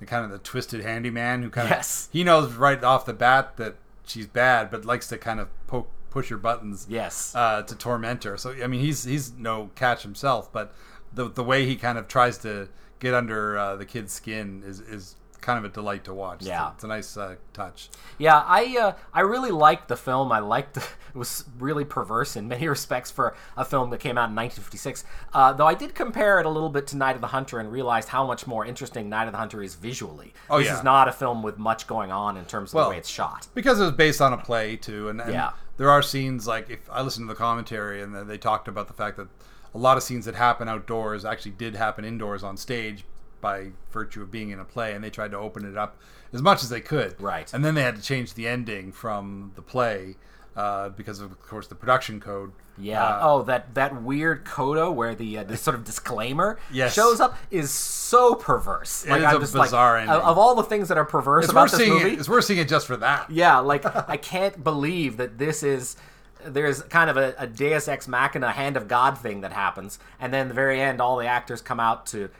[0.00, 2.08] the kind of the twisted handyman who kind of yes.
[2.12, 3.76] he knows right off the bat that
[4.06, 6.86] she's bad, but likes to kind of poke push her buttons.
[6.88, 7.32] Yes.
[7.34, 8.36] Uh, to torment her.
[8.36, 10.74] So I mean, he's he's no catch himself, but
[11.12, 12.68] the the way he kind of tries to
[12.98, 16.42] get under uh, the kid's skin is is kind of a delight to watch.
[16.42, 17.90] Yeah, it's a, it's a nice uh, touch.
[18.16, 20.32] Yeah, I uh, I really liked the film.
[20.32, 20.84] I liked it
[21.14, 25.04] was really perverse in many respects for a film that came out in 1956.
[25.34, 27.70] Uh, though I did compare it a little bit to Night of the Hunter and
[27.70, 30.32] realized how much more interesting Night of the Hunter is visually.
[30.48, 30.78] Oh this yeah.
[30.78, 33.10] is not a film with much going on in terms of well, the way it's
[33.10, 35.50] shot because it was based on a play too, and, and yeah.
[35.76, 38.94] there are scenes like if I listened to the commentary and they talked about the
[38.94, 39.28] fact that
[39.74, 43.04] a lot of scenes that happen outdoors actually did happen indoors on stage
[43.42, 45.98] by virtue of being in a play, and they tried to open it up
[46.32, 47.20] as much as they could.
[47.20, 47.52] Right.
[47.52, 50.16] And then they had to change the ending from the play
[50.56, 52.52] uh, because of, of course, the production code.
[52.78, 53.04] Yeah.
[53.04, 56.94] Uh, oh, that that weird coda where the uh, sort of disclaimer Yes.
[56.94, 59.04] shows up is so perverse.
[59.04, 60.26] It like is I'm a just bizarre like ending.
[60.26, 62.12] of, all the things that are perverse it's about this seeing movie.
[62.14, 62.18] it.
[62.18, 63.30] It's worth seeing it just for that.
[63.30, 65.96] Yeah, like I can't believe that this is
[66.44, 70.32] there's kind of a, a Deus Ex Machina hand of God thing that happens, and
[70.32, 72.30] then the very end, all the actors come out to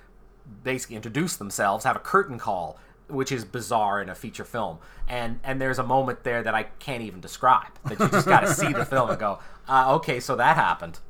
[0.63, 2.79] basically introduce themselves, have a curtain call,
[3.09, 4.79] which is bizarre in a feature film,
[5.09, 7.73] and and there's a moment there that I can't even describe.
[7.85, 9.39] That you just got to see the film and go,
[9.69, 11.01] uh, okay, so that happened.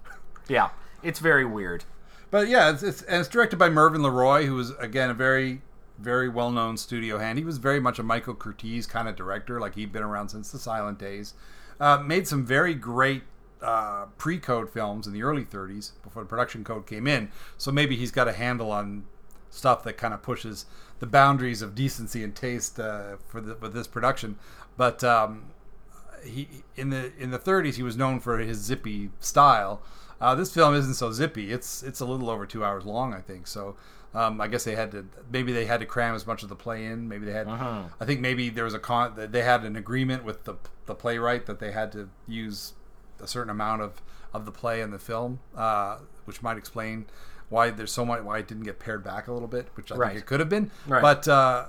[0.49, 0.71] Yeah,
[1.03, 1.85] it's very weird.
[2.31, 5.63] But yeah, it's, it's and it's directed by Mervyn LeRoy, who was again a very
[5.99, 7.39] very well known studio hand.
[7.39, 10.51] He was very much a Michael Curtiz kind of director, like he'd been around since
[10.51, 11.35] the silent days.
[11.81, 13.23] Uh, made some very great
[13.63, 17.31] uh, pre-code films in the early 30s before the production code came in.
[17.57, 19.05] So maybe he's got a handle on
[19.53, 20.67] stuff that kind of pushes
[20.99, 24.39] the boundaries of decency and taste uh, for the, with this production.
[24.77, 25.51] But um,
[26.25, 29.83] he in the in the 30s he was known for his zippy style.
[30.21, 31.53] Uh, this film isn't so zippy.
[31.53, 33.47] It's it's a little over two hours long, I think.
[33.47, 33.77] So
[34.15, 36.57] um, I guess they had to maybe they had to cram as much of the
[36.57, 37.09] play in.
[37.09, 37.49] Maybe they had.
[37.49, 37.85] Uh-huh.
[38.01, 39.15] I think maybe there was a con.
[39.17, 40.55] They had an agreement with the
[40.87, 42.73] the playwright that they had to use
[43.21, 44.01] a certain amount of
[44.33, 47.07] of the play in the film, uh, which might explain
[47.53, 49.97] why there's so much why it didn't get pared back a little bit, which I
[49.97, 50.09] Right.
[50.13, 50.71] think it could have been.
[50.89, 51.01] Right.
[51.03, 51.67] But uh,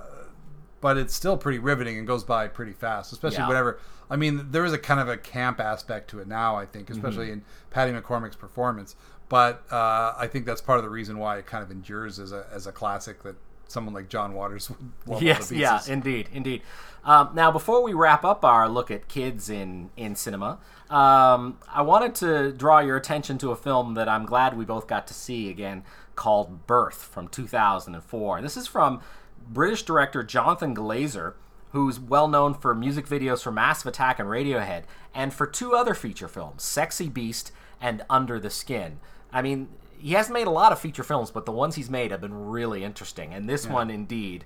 [0.80, 3.48] but it's still pretty riveting and goes by pretty fast, especially Yeah.
[3.48, 3.78] whenever.
[4.10, 6.56] I mean, there is a kind of a camp aspect to it now.
[6.56, 6.72] I Mm-hmm.
[6.72, 8.96] think, especially in Patty McCormack's performance.
[9.30, 12.32] But uh, I think that's part of the reason why it kind of endures as
[12.32, 13.36] a as a classic that
[13.74, 14.70] someone like John Waters
[15.06, 16.62] would Yes, yeah, indeed, indeed.
[17.04, 20.58] Um, now, before we wrap up our look at kids in in cinema,
[20.88, 24.86] um, I wanted to draw your attention to a film that I'm glad we both
[24.86, 25.84] got to see again,
[26.16, 28.40] called Birth from 2004.
[28.40, 29.02] This is from
[29.46, 31.34] British director Jonathan Glazer,
[31.72, 35.92] who's well known for music videos for Massive Attack and Radiohead, and for two other
[35.92, 39.00] feature films, Sexy Beast and Under the Skin.
[39.32, 39.68] I mean,
[40.04, 42.46] he hasn't made a lot of feature films, but the ones he's made have been
[42.48, 44.44] really interesting, and this one indeed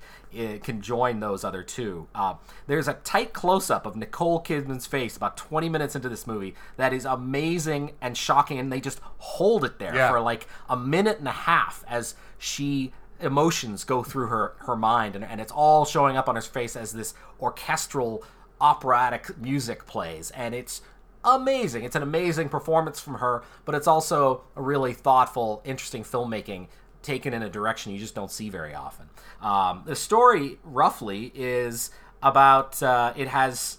[0.62, 2.06] can join those other two.
[2.14, 2.34] Uh,
[2.68, 6.92] there's a tight close-up of Nicole Kidman's face about 20 minutes into this movie that
[6.92, 10.10] is amazing and shocking, and they just hold it there Yeah.
[10.10, 15.16] for like a minute and a half as she emotions go through her her mind,
[15.16, 18.22] and, and it's all showing up on her face as this orchestral
[18.60, 20.82] operatic music plays, and it's
[21.36, 21.84] amazing.
[21.84, 26.68] It's an amazing performance from her, but it's also a really thoughtful, interesting filmmaking
[27.02, 29.08] taken in a direction you just don't see very often.
[29.40, 31.90] Um, the story, roughly, is
[32.22, 33.78] about uh, it has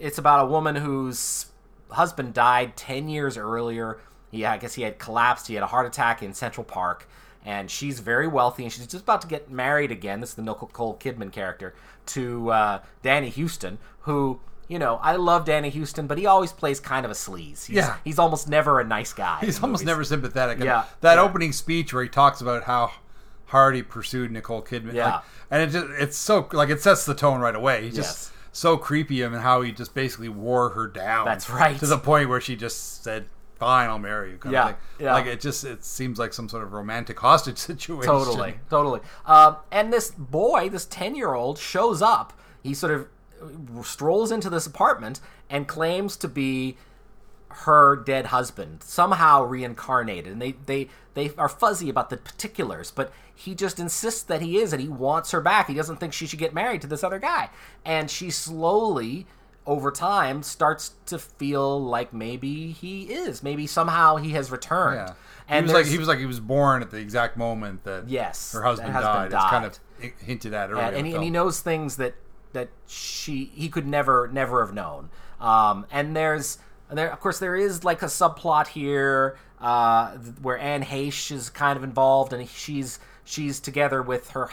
[0.00, 1.46] it's about a woman whose
[1.90, 3.98] husband died 10 years earlier.
[4.30, 5.46] Yeah, I guess he had collapsed.
[5.46, 7.08] He had a heart attack in Central Park.
[7.44, 10.20] And she's very wealthy, and she's just about to get married again.
[10.20, 11.74] This is the Nicole Kidman character
[12.06, 16.78] to uh, Danny Huston, who, you know, I love Danny Huston, but he always plays
[16.78, 17.66] kind of a sleaze.
[17.66, 17.96] He's, Yeah.
[18.04, 19.38] he's almost never a nice guy.
[19.40, 19.86] He's almost movies.
[19.86, 20.58] never sympathetic.
[20.60, 21.22] Yeah, that yeah.
[21.22, 22.92] opening speech where he talks about how
[23.46, 24.92] hard he pursued Nicole Kidman.
[24.94, 25.06] Yeah.
[25.16, 27.84] like- and it just it's so like it sets the tone right away.
[27.84, 28.06] He's Yes.
[28.06, 31.24] just so creepy and how he just basically wore her down.
[31.24, 31.78] That's right.
[31.78, 33.24] To the point where she just said,
[33.58, 35.14] "Fine, I'll marry you." Kind Yeah, yeah.
[35.14, 38.04] Like it just it seems like some sort of romantic hostage situation.
[38.04, 39.00] Totally, totally.
[39.24, 42.34] Um, and this boy, this ten-year-old, shows up.
[42.62, 43.06] He sort of
[43.82, 45.20] strolls into this apartment
[45.50, 46.76] and claims to be
[47.50, 50.32] her dead husband, somehow reincarnated.
[50.32, 54.58] And they they they are fuzzy about the particulars, but he just insists that he
[54.58, 55.68] is, and he wants her back.
[55.68, 57.50] He doesn't think she should get married to this other guy,
[57.84, 59.26] and she slowly.
[59.66, 63.42] Over time, starts to feel like maybe he is.
[63.42, 64.96] Maybe somehow he has returned.
[65.08, 65.14] Yeah.
[65.46, 68.08] And he was like he was like he was born at the exact moment that
[68.08, 69.42] Yes, her husband, that husband died.
[69.42, 70.84] It's kind of hinted at earlier.
[70.84, 72.14] and, he, and he knows things that
[72.58, 75.10] that she he could never never have known.
[75.40, 76.58] Um, and there's
[76.92, 81.76] there of course there is like a subplot here uh, where Anne Heche is kind
[81.76, 84.50] of involved, and she's she's together with her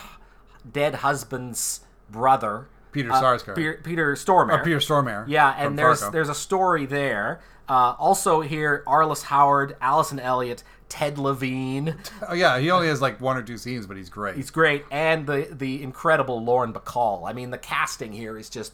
[0.71, 2.67] dead husband's brother.
[2.91, 3.55] Peter uh, Sarsgaard.
[3.55, 4.59] Peter, Peter Stormare.
[4.59, 5.25] Or Peter Stormare.
[5.27, 6.13] Yeah, and there's Fargo.
[6.13, 7.41] there's a story there.
[7.67, 11.95] Uh, also here, Arliss Howard, Allison Elliott, Ted Levine.
[12.27, 14.35] Oh yeah, he only has like one or two scenes, but he's great.
[14.35, 17.27] He's great, and the the incredible Lauren Bacall.
[17.27, 18.73] I mean, the casting here is just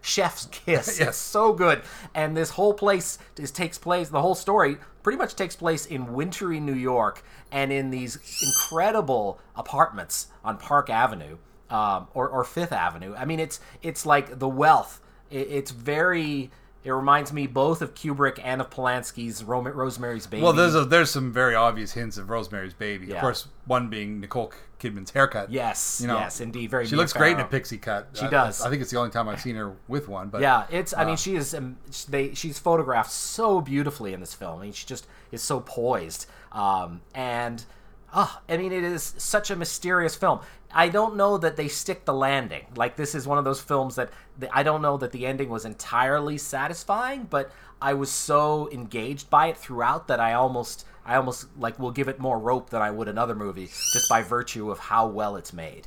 [0.00, 0.98] chef's kiss.
[1.00, 1.08] Yes.
[1.08, 1.82] It's so good,
[2.14, 4.08] and this whole place is takes place.
[4.08, 7.22] The whole story pretty much takes place in wintry New York,
[7.52, 11.38] and in these incredible apartments on Park Avenue
[11.70, 13.14] um, or or Fifth Avenue.
[13.14, 15.00] I mean, it's it's like the wealth.
[15.30, 16.50] It, it's very
[16.86, 20.44] It reminds me both of Kubrick and of Polanski's Ro- Rosemary's Baby.
[20.44, 23.06] Well, there's a, there's some very obvious hints of Rosemary's Baby.
[23.08, 23.16] Yeah.
[23.16, 25.50] Of course, one being Nicole Kidman's haircut.
[25.50, 26.86] yes, you know, yes, indeed, very.
[26.86, 28.10] She looks great in a pixie cut.
[28.14, 28.62] She I- does.
[28.62, 30.28] I, think it's the only time I've seen her with one.
[30.28, 30.94] But Yeah, it's.
[30.94, 31.54] I Uh, mean, she is.
[31.54, 31.76] Um,
[32.08, 32.34] they.
[32.34, 34.60] She's photographed so beautifully in this film.
[34.60, 36.26] I mean, she just is so poised.
[36.52, 37.64] Um, and,
[38.12, 40.38] ah, I mean, it is such a mysterious film.
[40.72, 42.66] I don't know that they stick the landing.
[42.76, 45.48] Like this is one of those films that the, I don't know that the ending
[45.48, 47.50] was entirely satisfying, but
[47.80, 50.84] I was so engaged by it throughout that I almost.
[51.04, 54.22] I almost like will give it more rope than I would another movie, just by
[54.22, 55.86] virtue of how well it's made.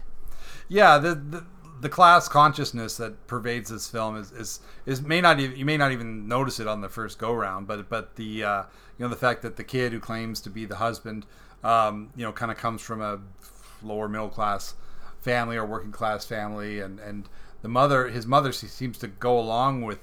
[0.70, 1.46] yeah, the, the
[1.82, 5.78] the class consciousness that pervades this film is is, is may not even, you may
[5.78, 8.64] not even notice it on the first go round, but but the uh,
[8.98, 11.26] you know the fact that the kid who claims to be the husband,
[11.64, 13.20] um, you know, kind of comes from a
[13.84, 14.74] lower middle class
[15.22, 17.28] family or working class family, and and
[17.62, 20.00] the mother, his mother, se- seems to go along with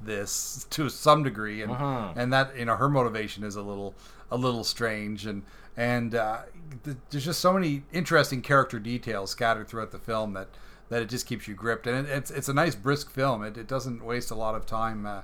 [0.00, 1.72] this to some degree, and
[2.16, 3.94] and that you know her motivation is a little
[4.30, 5.42] a little strange, and
[5.76, 6.42] and uh,
[6.84, 10.48] th- there's just so many interesting character details scattered throughout the film that
[10.90, 13.42] that it just keeps you gripped, and it, it's it's a nice brisk film.
[13.42, 15.06] It, it doesn't waste a lot of time.
[15.06, 15.22] Uh,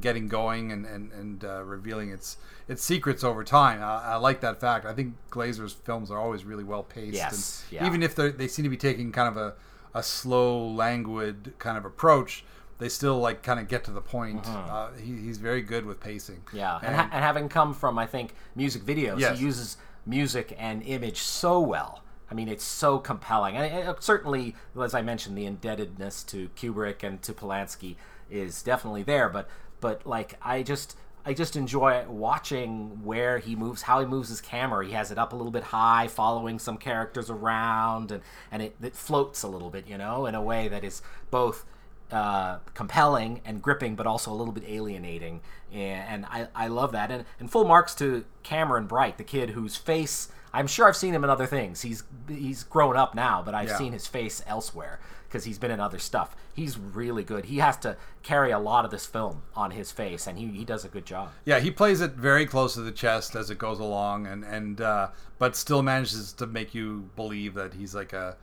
[0.00, 2.36] getting going and and, and uh, revealing its
[2.68, 6.44] its secrets over time I, I like that fact i think glazer's films are always
[6.44, 7.86] really well paced Yes, and yeah.
[7.86, 9.54] even if they they seem to be taking kind of a
[9.96, 12.44] a slow, languid kind of approach,
[12.78, 14.44] they still like kind of get to the point.
[14.44, 16.42] Uh, he, he's very good with pacing.
[16.46, 16.56] Mm-hmm.
[16.56, 19.38] Yeah, and, and, ha- and having come from I think music videos, Yes.
[19.38, 22.02] he uses music and image so well.
[22.28, 27.04] I mean, it's so compelling, and uh, certainly, as I mentioned, the indebtedness to Kubrick
[27.04, 27.94] and to Polanski
[28.28, 29.28] is definitely there.
[29.28, 29.48] But
[29.84, 34.40] but like I just I just enjoy watching where he moves, how he moves his
[34.40, 34.84] camera.
[34.86, 38.76] He has it up a little bit high, following some characters around, and and it,
[38.82, 41.66] it floats a little bit, you know, in a way that is both
[42.10, 45.40] uh, compelling and gripping, but also a little bit alienating.
[45.72, 47.10] And, and I, I love that.
[47.10, 51.12] And, and full marks to Cameron Bright, the kid whose face I'm sure I've seen
[51.14, 51.82] him in other things.
[51.82, 53.78] He's he's grown up now, but I've Yeah.
[53.78, 55.00] seen his face elsewhere
[55.34, 56.36] because he's been in other stuff.
[56.54, 57.46] He's really good.
[57.46, 60.64] He has to carry a lot of this film on his face, and he, he
[60.64, 61.32] does a good job.
[61.44, 64.80] Yeah, he plays it very close to the chest as it goes along, and and
[64.80, 65.08] uh,
[65.40, 68.36] but still manages to make you believe that he's like a,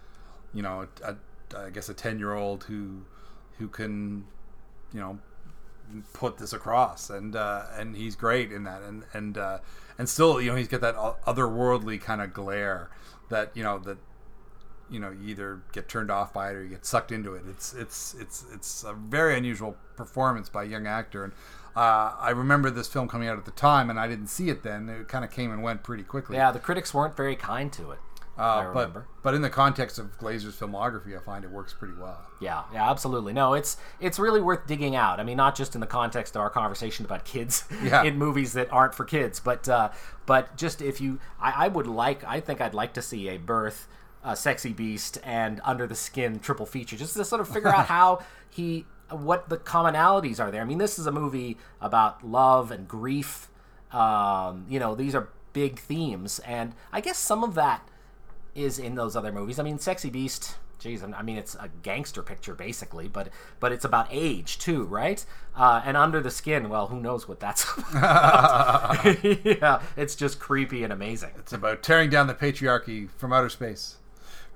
[0.54, 0.86] you know,
[1.58, 3.04] I guess a ten year old who
[3.58, 4.26] who can,
[4.94, 5.18] you know,
[6.12, 9.60] put this across, and uh, and he's great in that, and and uh,
[9.98, 12.90] and still, you know, he's got that otherworldly kind of glare
[13.30, 13.98] that you know that
[14.92, 17.44] you know you either get turned off by it or you get sucked into it.
[17.50, 21.34] It's it's it's it's a very unusual performance by a young actor, and
[21.76, 24.62] uh, I remember this film coming out at the time, and I didn't see it
[24.64, 24.90] then.
[24.90, 26.36] It kind of came and went pretty quickly.
[26.36, 28.00] Yeah, the critics weren't very kind to it.
[28.38, 29.08] I uh, remember.
[29.24, 32.18] but but in the context of Glazer's filmography, I find it works pretty well.
[32.40, 33.34] Yeah, yeah, absolutely.
[33.34, 35.20] No, it's it's really worth digging out.
[35.20, 38.04] I mean, not just in the context of our conversation about kids Yeah.
[38.04, 39.90] in movies that aren't for kids, but uh,
[40.26, 43.38] but just if you, I, I would like, I think I'd like to see a
[43.38, 43.88] birth,
[44.24, 47.86] a sexy beast, and under the skin triple feature, just to sort of figure out
[47.88, 50.62] how he, what the commonalities are there.
[50.62, 53.50] I mean, this is a movie about love and grief.
[53.92, 57.88] Um, you know, these are big themes, and I guess some of that
[58.56, 59.60] is in those other movies.
[59.60, 60.58] I mean, Sexy Beast.
[60.80, 65.24] Geez, I mean, it's a gangster picture basically, but but it's about age too, right?
[65.56, 69.24] Uh, and Under the Skin, well, who knows what that's about?
[69.24, 71.30] yeah, it's just creepy and amazing.
[71.38, 73.98] It's about tearing down the patriarchy from outer space,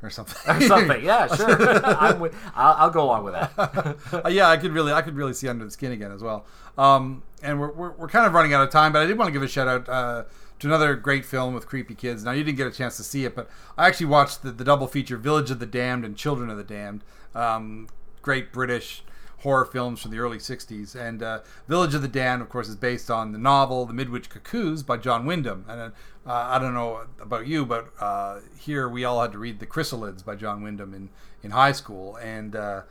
[0.01, 0.55] or something.
[0.55, 1.85] Or Something, yeah, sure.
[1.85, 4.25] I'm with, I'll, I'll go along with that.
[4.31, 6.45] Yeah, I could really, I could really see under the skin again as well.
[6.77, 9.27] Um, and we're, we're, we're kind of running out of time, but I did want
[9.29, 10.23] to give a shout out uh,
[10.59, 12.23] to another great film with creepy kids.
[12.23, 14.63] Now you didn't get a chance to see it, but I actually watched the, the
[14.63, 17.03] double feature Village of the Damned and Children of the Damned.
[17.33, 17.87] Um,
[18.21, 19.03] great British
[19.45, 20.95] horror films from the early 60s.
[20.95, 24.27] And uh, Village of the Damned, of course, is based on the novel The Midwich
[24.27, 25.63] Cuckoos by John Wyndham.
[25.69, 25.91] And uh,
[26.25, 30.25] I don't know about you, but uh, here we all had to read The Chrysalids
[30.25, 31.09] by John Wyndham in,
[31.43, 32.15] in high school.
[32.17, 32.81] And uh,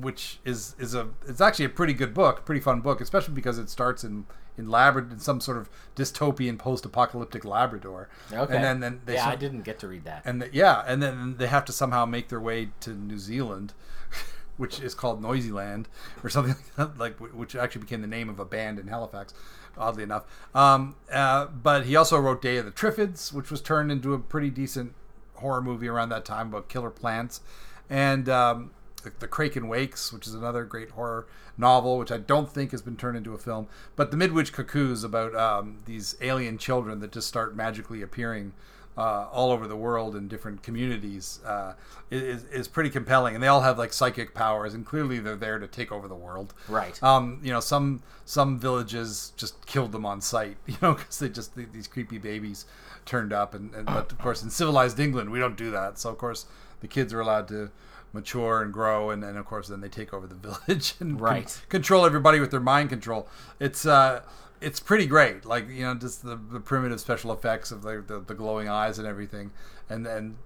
[0.00, 3.58] which is is a it's actually a pretty good book, pretty fun book, especially because
[3.58, 4.24] it starts in
[4.58, 8.08] in Labrador, in some sort of dystopian post-apocalyptic Labrador.
[8.32, 8.54] Okay.
[8.54, 10.22] And then, then they yeah, some- I didn't get to read that.
[10.24, 13.74] and the, yeah, and then they have to somehow make their way to New Zealand,
[14.56, 15.86] which is called Noisyland
[16.22, 19.34] or something like that, like which actually became the name of a band in Halifax,
[19.76, 20.24] oddly enough.
[20.54, 24.18] Um, uh, but he also wrote Day of the Triffids, which was turned into a
[24.18, 24.94] pretty decent
[25.34, 27.40] horror movie around that time about killer plants,
[27.90, 28.70] and um,
[29.02, 31.26] the, the Kraken Wakes, which is another great horror
[31.58, 33.68] novel, which I don't think has been turned into a film.
[33.94, 38.52] But the Midwich Cuckoos about um, these alien children that just start magically appearing
[38.96, 41.74] uh, all over the world in different communities uh,
[42.10, 45.58] is, is pretty compelling, and they all have like psychic powers, and clearly they're there
[45.58, 46.54] to take over the world.
[46.68, 47.00] Right.
[47.02, 51.28] Um, you know, some some villages just killed them on sight, you know, because they
[51.28, 52.64] just these creepy babies
[53.04, 55.98] turned up, and, and but of course in civilized England we don't do that.
[55.98, 56.46] So of course
[56.80, 57.70] the kids are allowed to
[58.12, 60.34] mature and grow, and then of course then they take over the
[60.66, 61.44] village and Right.
[61.46, 63.28] con- control everybody with their mind control.
[63.60, 64.22] It's uh,
[64.66, 65.44] it's pretty great.
[65.44, 68.98] Like you know, just the, the primitive special effects of the, the the glowing eyes
[68.98, 69.52] and everything,
[69.88, 70.36] and and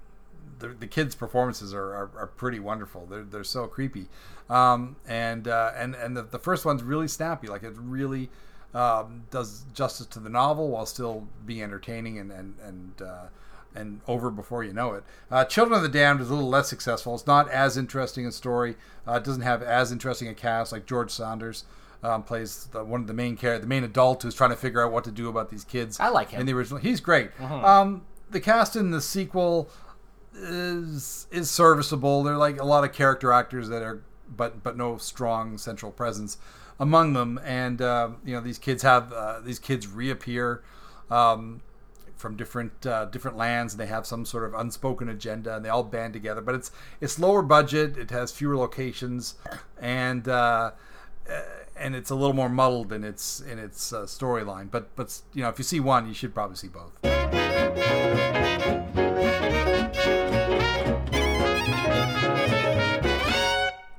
[0.59, 3.07] the, the kids' performances are, are, are pretty wonderful.
[3.07, 4.09] They're they're so creepy,
[4.51, 7.47] um, and uh, and and the, the first one's really snappy.
[7.47, 8.29] Like it really
[8.75, 13.03] um, does justice to the novel while still being entertaining and and and.
[13.03, 13.27] Uh,
[13.73, 15.05] and over before you know it.
[15.31, 17.15] Uh, Children of the Damned is a little less successful.
[17.15, 18.75] It's not as interesting a story.
[19.07, 21.63] Uh, it doesn't have as interesting a cast like George Sanders
[22.03, 24.85] um, plays the, one of the main character, the main adult who's trying to figure
[24.85, 25.99] out what to do about these kids.
[26.01, 26.41] I like him.
[26.41, 26.81] in the original.
[26.81, 27.31] He's great.
[27.41, 29.69] Um, the cast in the sequel
[30.35, 32.23] is is serviceable.
[32.23, 35.93] There are like a lot of character actors that are, but but no strong central
[35.93, 36.39] presence
[36.79, 37.41] among them.
[37.45, 40.63] And uh, you know these kids have uh, these kids reappear.
[41.11, 41.63] Um,
[42.17, 45.71] from different uh, different lands, and they have some sort of unspoken agenda, and they
[45.71, 46.43] all band together.
[46.43, 46.71] But it's
[47.01, 47.97] it's lower budget.
[47.97, 49.37] It has fewer locations,
[49.81, 50.73] and uh,
[51.81, 54.71] and it's a little more muddled in its in its uh, storyline.
[54.71, 56.99] But but you know, if you see one, you should probably see both.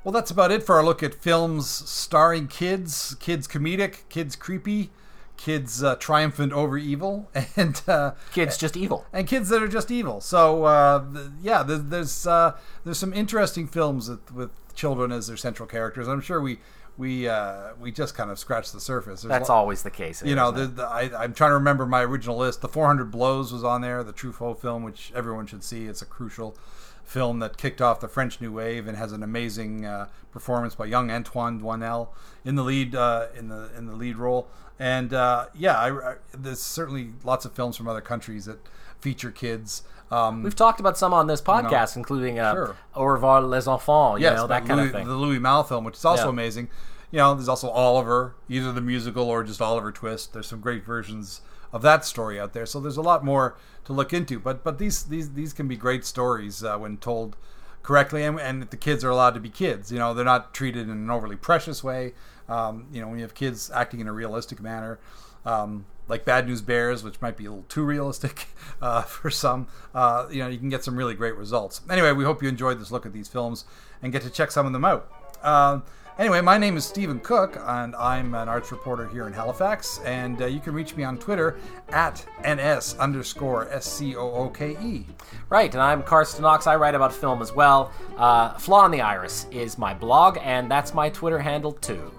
[0.03, 4.89] Well, that's about it for our look at films starring kids, kids comedic, kids creepy,
[5.37, 9.05] kids uh, triumphant over evil, and uh, Kids just evil.
[9.13, 10.19] and kids that are just evil.
[10.19, 15.27] So uh, th- yeah, there's there's, uh, there's some interesting films with, with children as
[15.27, 16.07] their central characters.
[16.07, 16.57] I'm sure we
[16.97, 19.21] we uh, we just kind of scratched the surface.
[19.21, 20.23] There's That's lo- always the case.
[20.23, 22.61] You know, the, the, I, I'm trying to remember my original list.
[22.61, 25.85] The 400 Blows was on there, the Truffaut film, which everyone should see.
[25.85, 26.55] It's a crucial
[27.03, 30.85] film that kicked off the French New Wave and has an amazing uh, performance by
[30.85, 32.09] young Antoine Doinel
[32.45, 34.47] in the lead uh, in the in the lead role.
[34.79, 38.59] And uh, yeah, I, I, there's certainly lots of films from other countries that
[38.99, 39.83] feature kids.
[40.11, 42.75] Um, We've talked about some on this podcast, including uh, Sure.
[42.95, 45.07] Au revoir les enfants, you yes, know, that kind Louis, of thing.
[45.07, 46.29] The Louis Malle film, which is also Yeah.
[46.29, 46.67] amazing.
[47.11, 50.33] You know, there's also Oliver, either the musical or just Oliver Twist.
[50.33, 51.41] There's some great versions
[51.73, 52.65] of that story out there.
[52.65, 53.55] So there's a lot more
[53.85, 54.39] to look into.
[54.39, 57.35] But but these these these can be great stories uh, when told
[57.83, 59.91] correctly, and, and the kids are allowed to be kids.
[59.91, 62.13] You know, they're not treated in an overly precious way.
[62.47, 64.99] Um, you know, when you have kids acting in a realistic manner.
[65.45, 68.47] Um, like Bad News Bears, which might be a little too realistic
[68.81, 69.67] uh, for some.
[69.95, 71.81] Uh, you know, you can get some really great results.
[71.89, 73.65] Anyway, we hope you enjoyed this look at these films
[74.03, 75.09] and get to check some of them out.
[75.41, 75.83] Um,
[76.19, 80.01] anyway, my name is Stephen Cooke, and I'm an arts reporter here in Halifax.
[80.05, 81.57] And uh, you can reach me on Twitter
[81.89, 85.05] at ns underscore s c o o k e.
[85.49, 86.67] Right, and I'm Carsten Knox.
[86.67, 87.91] I write about film as well.
[88.17, 92.11] Uh, Flaw in the Iris is my blog, and that's my Twitter handle too.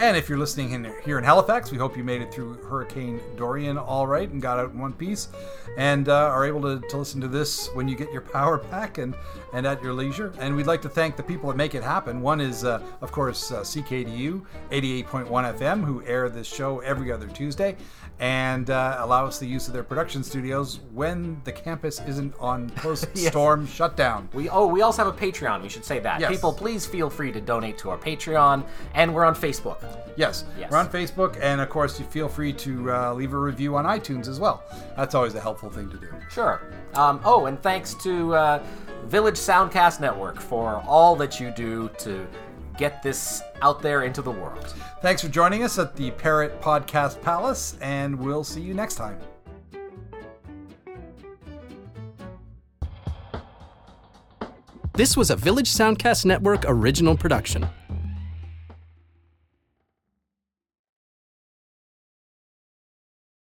[0.00, 3.20] And if you're listening in, here in Halifax, we hope you made it through Hurricane
[3.36, 5.28] Dorian all right and got out in one piece
[5.76, 8.96] and uh, are able to, to listen to this when you get your power back
[8.96, 9.14] and,
[9.52, 10.32] and at your leisure.
[10.38, 12.22] And we'd like to thank the people that make it happen.
[12.22, 15.26] One is, uh, of course, uh, CKDU 88.1
[15.58, 17.76] FM, who air this show every other Tuesday
[18.20, 22.68] and uh, allow us the use of their production studios when the campus isn't on
[22.70, 24.28] post-storm shutdown.
[24.34, 25.62] We oh, we also have a Patreon.
[25.62, 26.20] We should say that.
[26.20, 26.30] Yes.
[26.30, 28.64] People, please feel free to donate to our Patreon,
[28.94, 29.82] and we're on Facebook.
[30.16, 30.44] Yes.
[30.58, 30.70] Yes.
[30.70, 33.86] We're on Facebook, and of course, you feel free to uh, leave a review on
[33.86, 34.62] iTunes as well.
[34.96, 36.08] That's always a helpful thing to do.
[36.30, 36.60] Sure.
[36.94, 38.62] Um, oh, and thanks to uh,
[39.04, 42.26] Village Soundcast Network for all that you do to
[42.80, 44.74] get this out there into the world.
[45.02, 49.18] Thanks for joining us at the Parrot Podcast Palace, and we'll see you next time.
[54.94, 57.68] This was a Village Soundcast Network original production.